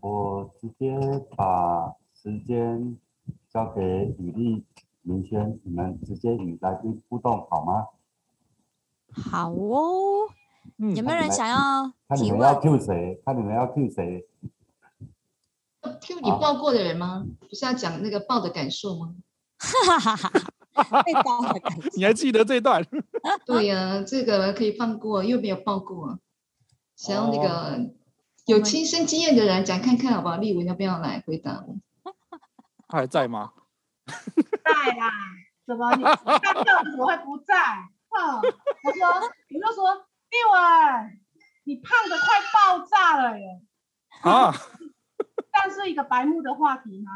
[0.00, 0.98] 我直接
[1.36, 2.98] 把时间
[3.48, 3.80] 交给
[4.18, 4.64] 李丽、
[5.02, 7.86] 明轩，你们直接与来宾互动好吗？
[9.12, 10.28] 好哦。
[10.82, 11.84] 嗯、有没有人想要
[12.16, 12.32] 提问？
[12.32, 13.22] 看你们要 Q 谁？
[13.24, 14.26] 看你们要 Q 谁
[16.00, 17.24] ？Q 你抱过的人吗？
[17.38, 19.14] 不是要讲那个抱的感受吗？
[21.04, 21.88] 被抱的感觉。
[21.94, 22.84] 你还记得这段？
[23.46, 26.18] 对呀、啊，这个可以放过，又没有抱过。
[26.96, 27.78] 想要那个
[28.46, 30.36] 有亲身经验的人讲看看，好不好？
[30.38, 31.76] 丽文要不要来回答我？
[32.88, 33.52] 他还在吗？
[34.06, 35.10] 在啦，
[35.64, 37.54] 怎么你看到怎么会不在？
[38.08, 38.40] 哼，
[38.84, 41.20] 我说，你就说丽文，
[41.64, 43.62] 你胖的快爆炸了耶！
[44.22, 44.50] 啊，
[45.52, 47.12] 但是一个白目的话题吗？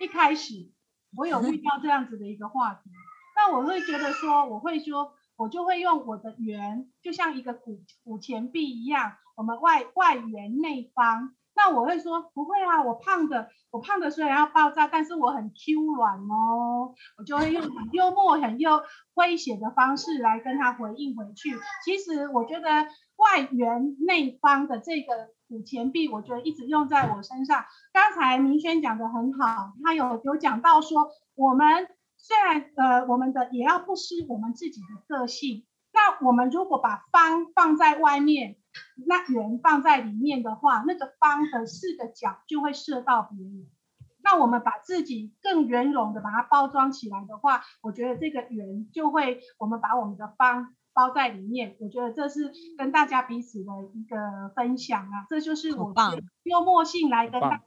[0.00, 0.72] 一开始
[1.16, 2.90] 我有遇到这样子的一个话题，
[3.36, 11.36] 那我会觉得说，我会说，我就会用我的圆，就像一个古古钱币一样，我们外外圆内方。
[11.62, 16.94] 那我会说不会啊，我胖的，我胖的虽然要爆炸，但是我很 Q 软哦。
[17.18, 18.80] 我就会用很幽默、很又
[19.14, 21.50] 诙谐的方式来跟他回应回去。
[21.84, 22.68] 其实我觉得
[23.16, 27.66] 外圆内方的这个古钱币，我觉得一直用在我身上。
[27.92, 35.66] 刚才明轩讲的很好，他有有讲到说，我们虽然呃，我们的也要不失我们自己的个性。
[35.92, 38.56] 那我们如果把方放在外面。
[39.06, 43.66] 那圆放在里面的话，那个方的四个角就会射到别人。
[44.22, 51.76] 那我们把自己更圆融的把它包装起来的话，我觉得这个圆就会，我们把我们的方包在里面。
[51.80, 55.94] 我觉得这是跟大家彼此的一个分享啊，这就是我
[56.42, 57.64] 幽默性来跟大家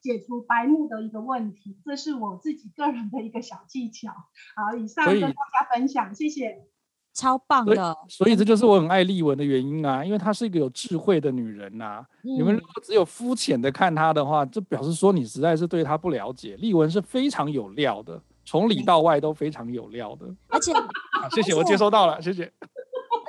[0.00, 4.10] 解除白目的一个问题，这是我自己个人的一个小技巧。
[4.56, 6.66] 好，以上跟大家分享，谢谢。
[7.14, 12.36] 超棒的所，所以这就是我很爱丽文的原因啊，因为她是一个有智慧的女人呐、啊嗯。
[12.36, 16.56] 你们如果只有肤浅的看她的话，这表示说你实在是对她不了解。
[16.56, 20.26] 丽文是非常有料的，从里到外都非常有料的。
[20.48, 22.50] 而且，啊、谢谢我接收到了，谢谢。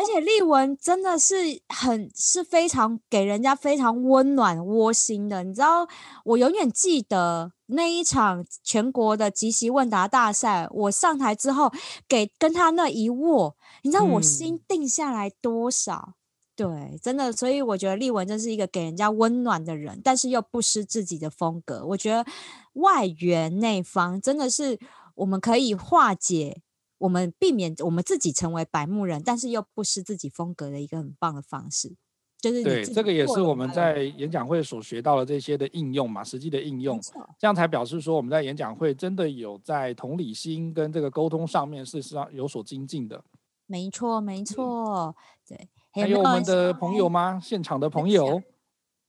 [0.04, 5.88] 而且丽文真的是很是非常给人家非常温暖窝心的，你知道，
[6.26, 11.72] 我永远记得那一场全国的即席问答大赛，我上台之后
[12.06, 13.56] 给跟他那一握。
[13.84, 16.10] 你知道我心定下来多少？
[16.10, 16.16] 嗯、
[16.58, 21.86] 对，真的，所以我觉得丽文真是一个给人家温暖的人，但是又不失自己的风格。
[21.88, 22.26] 我觉得
[22.74, 24.78] 外圆内方真的是
[25.16, 26.62] 我们可以化解，
[27.04, 31.98] 我们避免我们自己成为白目人，但是又不失自己风格的一个很棒的方式。
[32.40, 36.98] 就是对，这个也是我们在演讲会所学到的这些的应用嘛，实际的应用，
[37.38, 43.22] 这样才表示说我们在演讲会真的有在同理心跟这个沟通上面事实上有所精进的。
[43.66, 45.14] 没错，没错，
[45.48, 45.70] 对。
[45.92, 47.38] 还有我们的朋友吗？
[47.42, 48.42] 现场的朋友，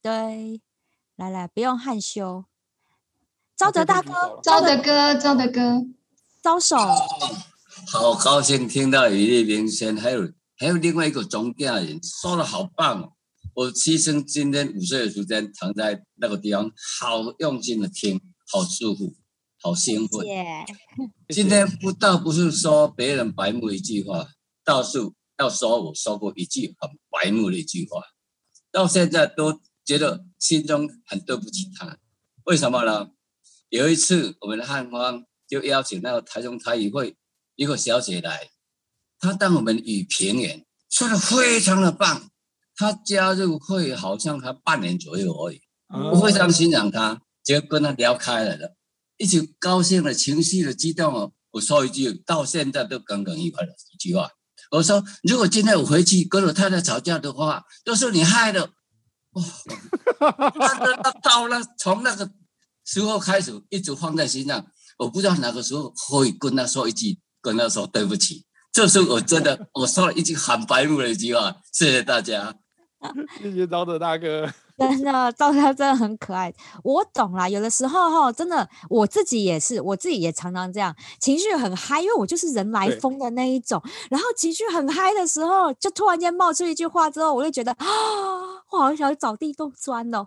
[0.03, 0.61] 对，
[1.14, 2.45] 来来，不用害羞。
[3.57, 5.86] 招德大哥，招德哥，招德哥，
[6.42, 6.76] 招手。
[7.87, 13.12] 好高兴听到羽翼明轩，还有还有另外一个中间人说的好棒哦。
[13.55, 18.20] 我牺牲今天午睡的时间，躺在那个地方，好用心的听，
[18.51, 19.14] 好舒服，
[19.61, 20.26] 好兴奋。
[21.28, 24.28] 今天不倒不是说别人白目一句话。
[24.64, 24.99] 倒是
[25.39, 28.03] 要说，我说过一句很白目的一句话，
[28.72, 31.99] 到现在都觉得心中很对不起他。
[32.45, 33.11] 为什么呢？
[33.68, 37.16] 有一次，我们的汉方就邀请那个台中台语会
[37.57, 38.50] 一个小姐来，
[39.18, 42.30] 她当我们语评员，说的非常的棒。
[42.76, 48.74] 她加入会好像才半年左右而已，我非常欣赏她，就跟她聊开了的，
[49.16, 51.32] 一起高兴的情绪的激动哦。
[51.52, 54.28] 我说一句，到现在都耿耿于怀的一句话。
[54.72, 58.72] 我说，如果今天我回去跟我太太吵架的话，都是你害的。
[59.30, 59.42] 哇、
[60.18, 62.28] 哦，那到了从那个
[62.84, 64.66] 时候开始，一直放在心上。
[64.98, 68.47] 我不知道哪个时候可以跟他说一句，跟他说对不起。
[68.72, 71.55] 这是我真的， 我说了一句很白目的一句话。
[71.70, 72.55] 谢谢大家，
[73.40, 74.51] 谢谢刀德大哥。
[74.76, 76.53] 真的，赵家真的很可爱。
[76.82, 83.80] 我懂啦，有的时候哈，真的我自己也是，我自己也常常这样，情绪很嗨，因为我就是人来疯的那一种。
[84.11, 87.86] 然后情绪很嗨的时候，就突然间冒出一句话之后，我就觉得啊，
[88.72, 90.26] 我好想找地洞钻哦。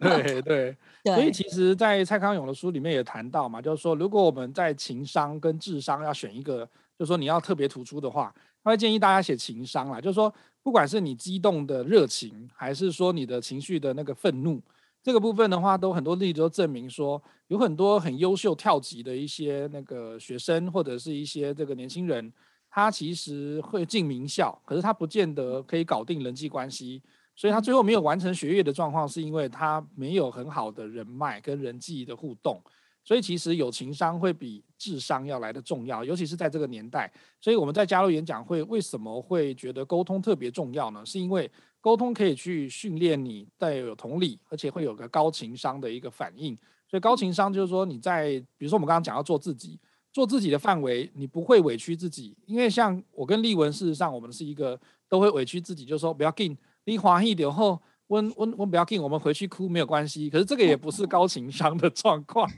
[0.00, 6.64] 对 对对，所以其实，在蔡康永的书里面也谈到嘛，就是说，如果我们在情商跟智商要选一个，
[6.98, 10.32] 就是说你要特别突出的话，他会建议大家写情商啦，就是说。
[10.64, 14.58] 不管是你激动的热情，还是说你的情绪的那个愤怒，
[15.02, 22.32] 这个部分的话，都很多例子都证明说，有很多很优秀跳级的一些那个学生，或者是一些这个年轻人，
[22.70, 27.02] 他其实会进名校，可是他不见得可以搞定人际关系，
[27.36, 32.60] 所以他最后没有完成学业的状况，是因为他没有很好的人脉跟人际的互动。
[33.06, 37.12] 所以其实有情商会比智商要来的重要，尤其是在这个年代。
[37.38, 41.04] 所以我们在加入演讲会，为什么会觉得沟通特别重要呢？
[41.04, 41.50] 是因为
[41.82, 46.56] 沟通可以去训练你带有同理，而且会有个高情商的一个反应。
[46.88, 49.78] 所以高情商就是说你在，比如说我们刚刚讲要做自己，
[50.10, 52.34] 做自己的范围，你不会委屈自己。
[52.46, 54.80] 因为像我跟丽文，事实上我们是一个
[55.10, 60.28] 都会委屈自己，就是说不要紧，你欢喜点后，温温温不要紧，我们回去哭没有关系。
[60.28, 62.50] 可是这个也不是高情商的状况，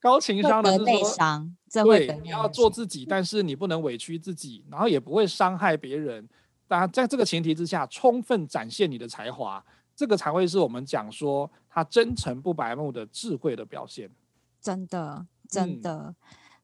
[0.00, 6.28] 高情商的是说，对，你要做自己，但是你不能委屈自己，然后也不会伤害别人。
[6.68, 9.64] 当然，在这个前提之下，充分展现你的才华，
[9.96, 14.10] 这个才会是我们讲说他真诚不白目的智慧的表现。
[14.60, 16.14] 真的，真的。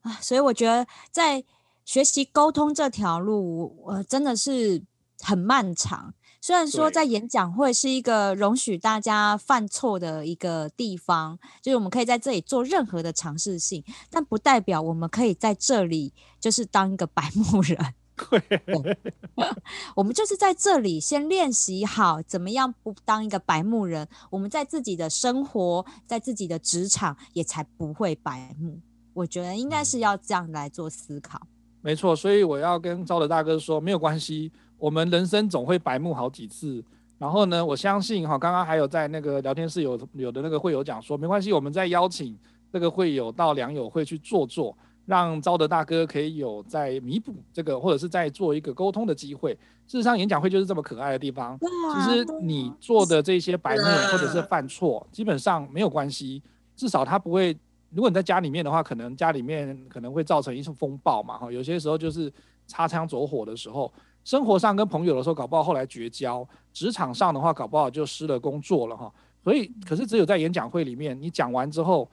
[0.03, 1.43] 嗯啊，所以我觉得在
[1.83, 4.81] 学习沟通这条路，呃，真的是
[5.19, 6.13] 很漫长。
[6.39, 17.77] 虽然说在演讲会是一个容许大家犯错的一个地方，就是我们可以在这里做任何的尝试性，但不代表我们可以在这里就是当一个白目人。
[18.31, 18.97] 对，
[19.95, 28.79] 我们就是在这里先练习好怎么样不当一个白目人，我们在自己的生活，在自己的职场也才不会白目。
[29.13, 31.39] 我觉得应该是要这样来做思考。
[31.81, 36.83] 没错，所以我要跟招德大哥说，没有关系，我们人生总会白目好几次。
[37.17, 42.37] 然后呢，我相信哈，刚刚还有在那个聊天室有有的那个会友讲说，没关系，我们再邀请
[42.71, 49.53] 这个会友到良友会去坐坐，让招德大哥可以有在弥补这个，或者是在做一个沟通的机会。
[49.87, 51.57] 事实上，演讲会就是这么可爱的地方。
[51.59, 56.43] 其实你做的这些白目或者是犯错，基本上没有关系，
[56.75, 57.57] 至少他不会。
[57.89, 62.31] 如果你在家里面的话，可能家里面可能会造成一次风暴嘛，哈，有些时候就是
[62.67, 63.91] 擦枪走火的时候，
[64.27, 69.09] 生活上跟朋友的时候，搞不好后来绝交，职场上的话，搞不好就失了工作了，哈。
[69.41, 72.05] 所以，可是只有在演讲会里面，你讲完之后，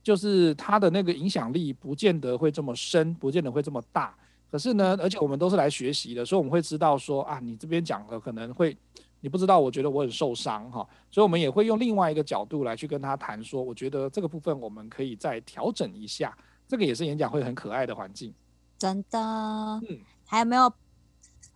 [0.00, 4.14] 就是他的那个影响力不见得会这么深，不见得会这么大。
[4.48, 8.76] 可是呢，而且我们都是来学习的，所以我们会知道说啊，你这边讲的可能会。
[9.20, 16.36] 你不知道，我觉得我很受伤哈，所以我们也会用另外一个角度来去跟他谈说，我觉得这个部分我们可以再调整一下，
[16.68, 18.32] 这个也是演讲会很可爱的环境。
[18.78, 20.72] 真的，嗯，还有没有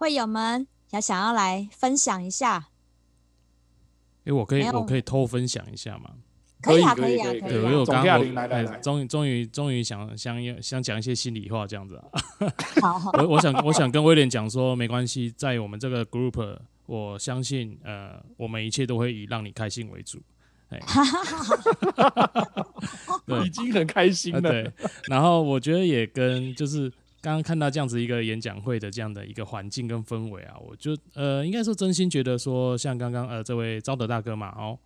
[0.01, 2.69] 会友们要想要来分享一下？
[4.21, 6.13] 哎、欸，我可以我可以偷分享一下吗？
[6.63, 8.19] 可以啊，可以啊，可因为我刚刚
[8.81, 12.05] 终于终于终于想想想讲一些心里话这样子啊。
[12.81, 16.59] 好， 我我想我想跟威廉讲说，没关系，在我们这个 group。
[16.87, 20.19] 我相信，呃，我们一切都会以让你开心为主。
[20.71, 20.81] 哎，
[23.47, 24.41] 已经很开心了。
[24.41, 24.69] 对，
[25.07, 34.79] 然后我觉得也跟就是刚刚看到这样子一个演讲会的这样的一个环境跟氛围啊，我就呃，应该说真心觉得说，像刚刚呃这位招德大哥嘛，哦。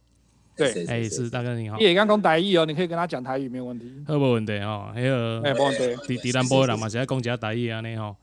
[0.57, 1.77] 对，哎，是大哥你好。
[1.81, 3.93] 也刚讲台语哦，你可以跟他讲台语，没有问题。
[4.07, 4.89] 好，没问题哦。
[4.95, 6.07] 还有，哎，没问题。
[6.07, 8.17] 迪迪兰波人嘛，现在讲讲台语啊，你好。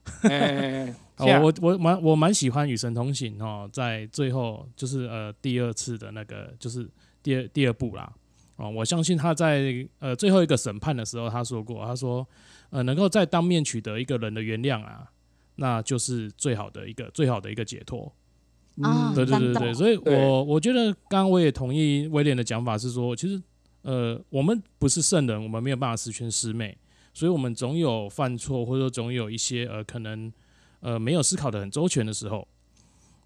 [1.18, 6.88] 我我蛮我蛮喜欢《与神同行》哦，在最后就是呃第二次的那个就是
[7.22, 8.10] 第二第二部啦。
[8.56, 12.26] 哦，我相信他在呃最后一个审判的时候，他说过，他说
[12.72, 15.12] 呃能够在当面取得一个人的原谅啊，
[15.58, 18.12] 那就是最好的一个最好的一个解脱。
[18.78, 23.40] 嗯，对对对对，所以我我觉得刚刚我也同意威廉的讲法，是说其实
[23.82, 26.76] 呃我们不是圣人，我们没有办法十全十美，
[27.14, 30.32] 所以我们总有犯错，或者说总有一些呃可能
[30.80, 32.48] 呃没有思考的很周全的时候，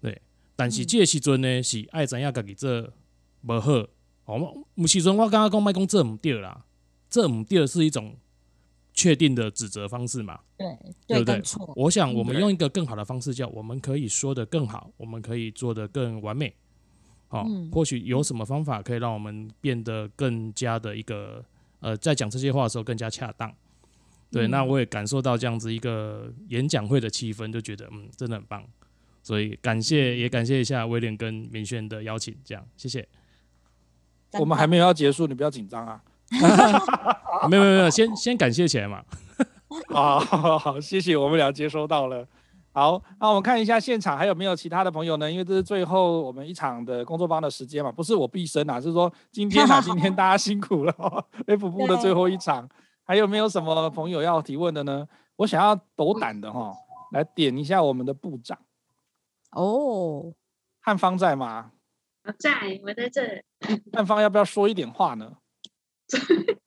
[0.00, 0.20] 对。
[0.56, 2.90] 但是这个时阵呢，是爱怎样自己做
[3.46, 3.86] 不好，
[4.34, 6.64] 我们有时阵我刚刚讲麦讲这唔对啦，
[7.08, 8.16] 这唔对是一种。
[8.96, 10.40] 确定的指责方式嘛？
[10.56, 10.66] 对，
[11.06, 11.40] 对不对？
[11.76, 16.52] 我想我们用一个更好的方式叫，我们可以说的更好，我们可以做的更完美。
[17.28, 21.44] 好、哦，或许有什么方法可以让我们变得更加的一个
[21.80, 23.52] 呃，在讲这些话的时候更加恰当。
[24.30, 28.64] 对，那我也感受到这样子一个演讲会的气氛，就觉得嗯，真的很棒。
[29.22, 33.06] 所以感谢，也感谢一下威廉跟明轩的邀请，这样谢谢。
[34.32, 36.02] 我们还没有要结束，你不要紧张啊。
[37.48, 39.02] 没有没有没有，先先感谢起来嘛。
[39.88, 42.26] 好 好好，谢谢，我们俩接收到了。
[42.72, 45.30] 好，那我们看一下现场还有没有其他的朋友呢？
[45.30, 50.94] 因为这是最后我们一场的工作坊的时间嘛，不是我毕生啊，是说今天啊， 今天大家辛苦了。
[51.46, 52.68] F 部的最后一场，
[53.04, 55.06] 还有没有什么朋友要提问的呢？
[55.36, 56.72] 我想要斗胆的哈，
[57.12, 58.58] 来点一下我们的部长。
[59.52, 60.34] 哦，
[60.80, 61.70] 汉方在吗？
[62.24, 63.42] 我在，我在这。
[63.92, 65.32] 汉方要不要说一点话呢？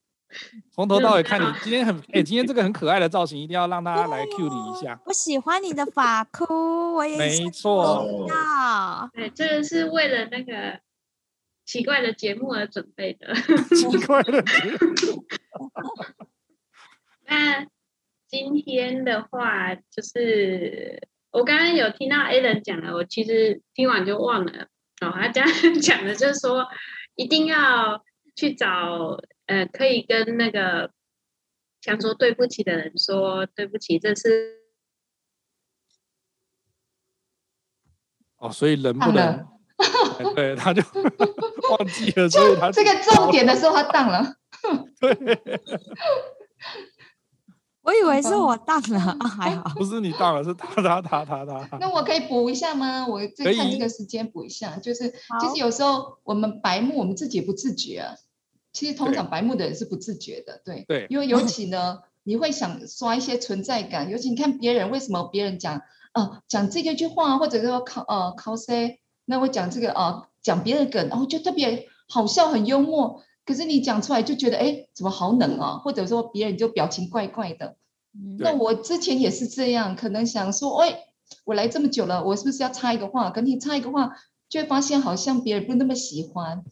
[0.71, 4.99] 从头到尾看你今天很哎、欸，今天这个很可爱的造型，一定要让大家来 cue 你一下。
[5.05, 8.27] 我喜欢你的发箍，我也没错。
[9.13, 10.79] 对，这个是为了那个
[11.65, 13.33] 奇怪的节目而准备的。
[13.75, 15.25] 奇怪的节目。
[17.25, 17.65] 那
[18.27, 24.67] 今天的话，就是我刚刚有听到 Alan 讲了，我其实听完就忘了。
[25.01, 25.49] 哦，他这样
[25.81, 26.67] 讲的就是说，
[27.15, 28.03] 一定要。
[28.39, 29.17] 去找
[29.47, 30.91] 呃，可以跟那个
[31.81, 34.59] 想说对不起的人说对不起，这是
[38.37, 39.45] 哦，所以人不能，
[40.35, 40.81] 对，他就
[41.69, 44.35] 忘记了，所以他这个重点的时候他当了，
[45.01, 45.17] 对。
[47.81, 51.77] 我以为是我当了，啊、还好，不是你当了，是他他他他他。
[51.79, 53.05] 那我可以补一下吗？
[53.07, 58.13] 我再看这个时间补一下，就是其实有时候我们白目，我们自己也不自觉啊。
[58.72, 65.82] 其实通常白目的人是不自觉的，对对，因为 尤其呢，你会想刷一些存在感，尤其你看别人为什么别人讲
[66.13, 73.24] 哦讲这个句话，或者说考呃考 C，那我讲这个啊讲别人梗，然后就特别好笑很幽默。
[73.45, 75.80] 可是你讲出来就觉得，哎，怎么好冷啊？
[75.84, 77.78] 或者说别人就表情怪怪的。
[78.38, 80.99] 那我之前也是这样，可能想说，哎，
[81.45, 83.32] 我来这么久了，我是不是要插一个话？
[83.32, 84.15] 跟你插一个话，
[84.49, 86.63] 就会发现好像别人不那么喜欢。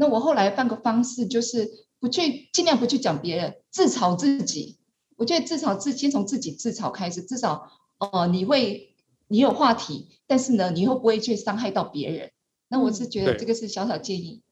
[0.00, 4.78] 那我后来换个方式，就是不去尽量不去讲别人，自嘲自己。
[5.16, 8.96] 我觉得自嘲自先从自己自嘲开始，至少呃你会
[9.28, 12.30] 你有话题，但是呢，你又不会去伤害到别人。
[12.68, 14.42] 那我是觉得这个是小小建议。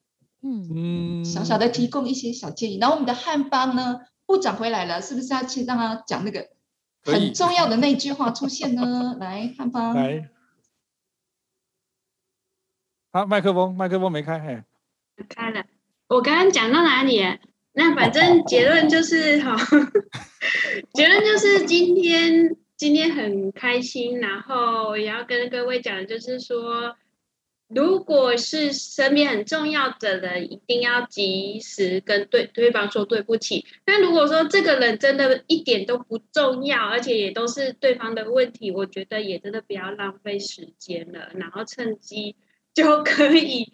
[0.43, 6.51] 嗯，小小的提供一些小建议，然后我们的汉邦呢，部长回来了，是不是要去让他讲那个
[7.03, 9.17] 很重要的那句话出现呢？
[9.19, 10.29] 来，汉邦，来，
[13.11, 14.63] 好，麦克风，麦克风没开，嘿，
[15.29, 15.65] 开了。
[16.09, 17.23] 我刚刚讲到哪里？
[17.73, 19.57] 那反正结论就是，好，
[20.95, 26.97] 结论就是今天今天很开心，然后也要跟各位讲，就是说。
[27.71, 33.67] 如果是身边很重要的人，一定要及时跟对对方说对不起。
[33.85, 42.37] 但如果说这个人真的一点都不重要，而且也都是对方的问题，我觉得也真的不要浪费时间了，然后趁机
[42.73, 43.71] 就可以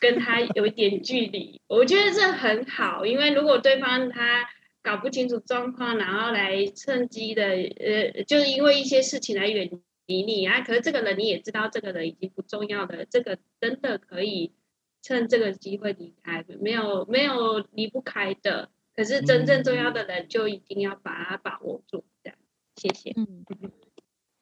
[0.00, 1.60] 跟他有一点距离。
[1.66, 4.48] 我觉得这很好，因为如果对方他
[4.82, 9.70] 搞不清楚状况，然后来趁机的呃，就是因为一些事情来远。
[10.06, 10.60] 离你啊！
[10.60, 14.52] 可是这个人你也知道，这个人已经不重要的，这个真的可以
[15.00, 18.68] 趁这个机会离开，没有没有离不开的。
[18.94, 22.38] 可是真正重要的人就一定要把它把握住，这样。
[22.76, 23.14] 谢谢。
[23.16, 23.46] 嗯，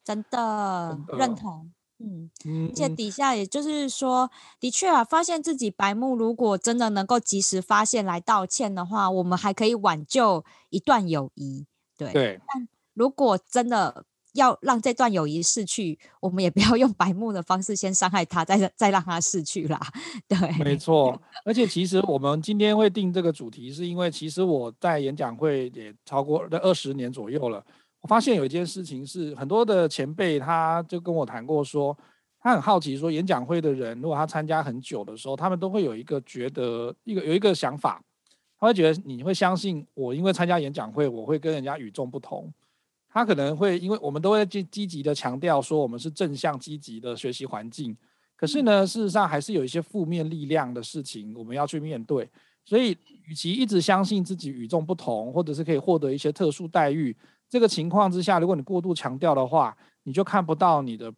[0.03, 1.73] 真的认同。
[2.45, 11.67] 嗯，而且底下也就是说，的确啊，发现自己白目，如果真的能够及时发现来道歉的话，我们还可以挽救一段友谊。
[11.97, 12.13] 对。
[12.13, 12.41] 对。
[12.47, 14.05] 但如果真的。
[14.35, 19.79] 要让这段友谊逝去，我们也不要用白目的方式先伤害他，再再让他逝去啦。
[20.27, 21.21] 对，没错。
[21.45, 27.63] 而且其实我们今天会定这个主题，是因为其实我在演讲会也超过了二十年左右了。
[28.03, 31.97] 我发现有一件事情是，很多的前辈他就跟我谈过说，
[32.41, 38.03] 他很好奇说，演讲会的人如果他参加很久的时候，他们都会有一个觉得一个有一个想法，
[38.59, 42.53] 他会觉得你会相信我，因为参加演讲会，我会跟人家与众不同。
[43.09, 47.97] 他可能会，因为我们都会积积极的强调说我们是正向积极的学习环境，
[48.35, 52.29] 可是呢，事实上还是有一些负面力量的事情我们要去面对。
[52.65, 52.97] 所以，
[53.27, 57.15] 与其一直相信自己与众不同，或者是可以获得一些特殊待遇，
[57.53, 61.13] 这个情况之下，如果你过度强调的话，你就看不到你的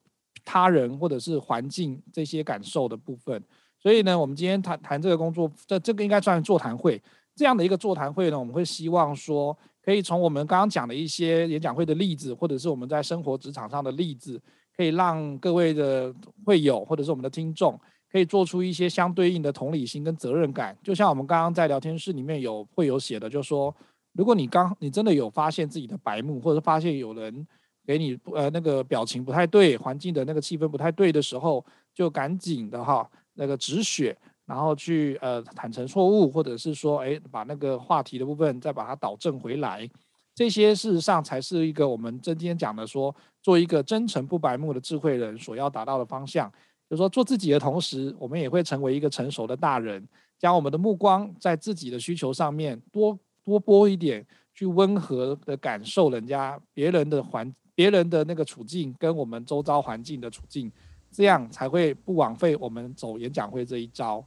[0.44, 3.40] 他人或者是环境这些感受的部分。
[3.78, 7.00] 所以呢，我们今天谈谈这个工作，这这个应该算是座谈会
[7.36, 9.56] 这样的一个座谈会呢，我们会希望说。
[9.84, 14.40] 可以从我们刚刚讲的一些演讲会的例子，或者是我们在生活职场上的例子，
[14.74, 16.10] 可以让各位的
[16.42, 17.78] 会友或者是我们的听众，
[18.10, 20.74] 可以做出一些相对应的同理心跟责任感。
[20.82, 23.76] 就像我们刚刚在聊天室里面有会友写的，就是说，
[24.14, 27.46] 如果你刚你真的有发现自己的白目，或者发现有人
[27.86, 34.16] 给你呃那个表情不太对，环境的那个气氛不太对的时候，就赶紧的哈那个止血。
[34.46, 39.88] 然后去呃坦诚错误，或者是说，哎，把那个话题的部分再把它导正回来，
[40.34, 46.52] 这些事实上才是一个我们今天讲的说，做一个真诚不白目的智慧人所要达到的方向。
[46.90, 50.06] 就是说，做自己的同时，我们也会成为一个成熟的大人，
[50.38, 60.70] 将我们的目光在自己的需求上面多多播一点，去温和的感受人家别人的环别人的那个处境跟我们周遭环境的处境。
[61.10, 64.24] 这样才会不枉费我们走演讲会这一招。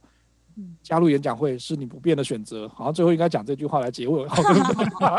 [0.82, 2.68] 加入演讲会是你不变的选择。
[2.70, 4.26] 好像最后应该讲这句话来结尾。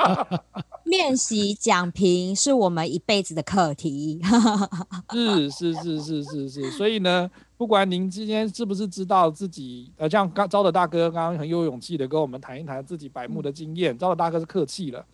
[0.86, 4.20] 练习讲评是我们一辈子的课题。
[5.14, 6.72] 是是是是是是。
[6.72, 7.30] 所以呢，
[7.60, 13.98] 不管您今天是不是知道自己，呃，像刚招的大哥刚刚很有勇气的跟我们谈一谈自己百慕的经验。
[13.98, 15.06] 招的大哥是客气了，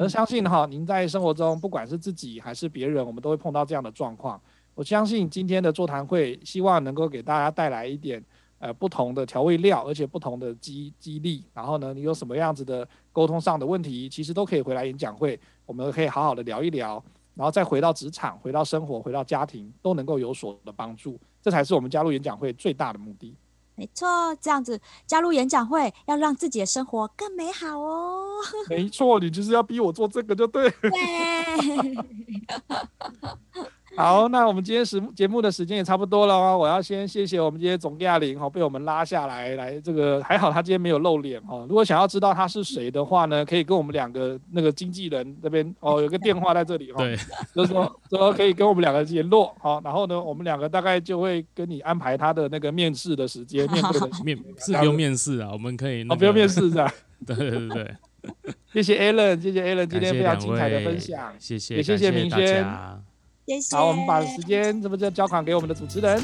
[0.00, 4.40] 而相信哈，您在生活中不管是自己还是别人，我们都会碰到这样的状况。
[4.74, 8.24] 我相信今天的座谈会，希望能够给大家带来一点
[8.58, 11.44] 呃不同的调味料，而且不同的激激励。
[11.52, 21.20] 然后呢，你有什么样子的沟通上的问题，其实都可以回来演讲会，我们可以好好的聊一聊，然后再回到职场、回到生活、回到家庭，都能够有所的帮助。
[21.42, 23.36] 这才是我们加入演讲会最大的目的。
[23.74, 28.36] 没错，这样子加入演讲会，要让自己的生活更美好哦。
[28.68, 30.70] 没错，你就是要逼我做这个就对。
[30.70, 30.90] 对。
[33.94, 36.56] 好，那我们今天时节目的时间也差不多了哦。
[36.56, 41.66] 我要先谢谢我们今天总亚玲哈，被我们拉下来来这个还好，他今天没有露脸哦。
[41.68, 47.02] 如果想要知道他是谁的话呢，可以跟我们两个那个经纪人这边哦，有个电话在这里哈。
[47.02, 47.16] 对，
[47.54, 56.90] 就是说说可以跟我们两个联络好，然后呢，我们两个大概就会跟你安排他的那个面试的时间， 面对的面是不用面试啊，我们可以、那个、哦不用面试是吧？
[57.26, 57.94] 对对对对，
[58.72, 62.66] 谢谢 Alan，谢谢 Alan 今天非常精彩的分享，谢谢，也谢谢明轩。
[63.72, 66.22] 好，我们把时间这不就交款给我们的主持人。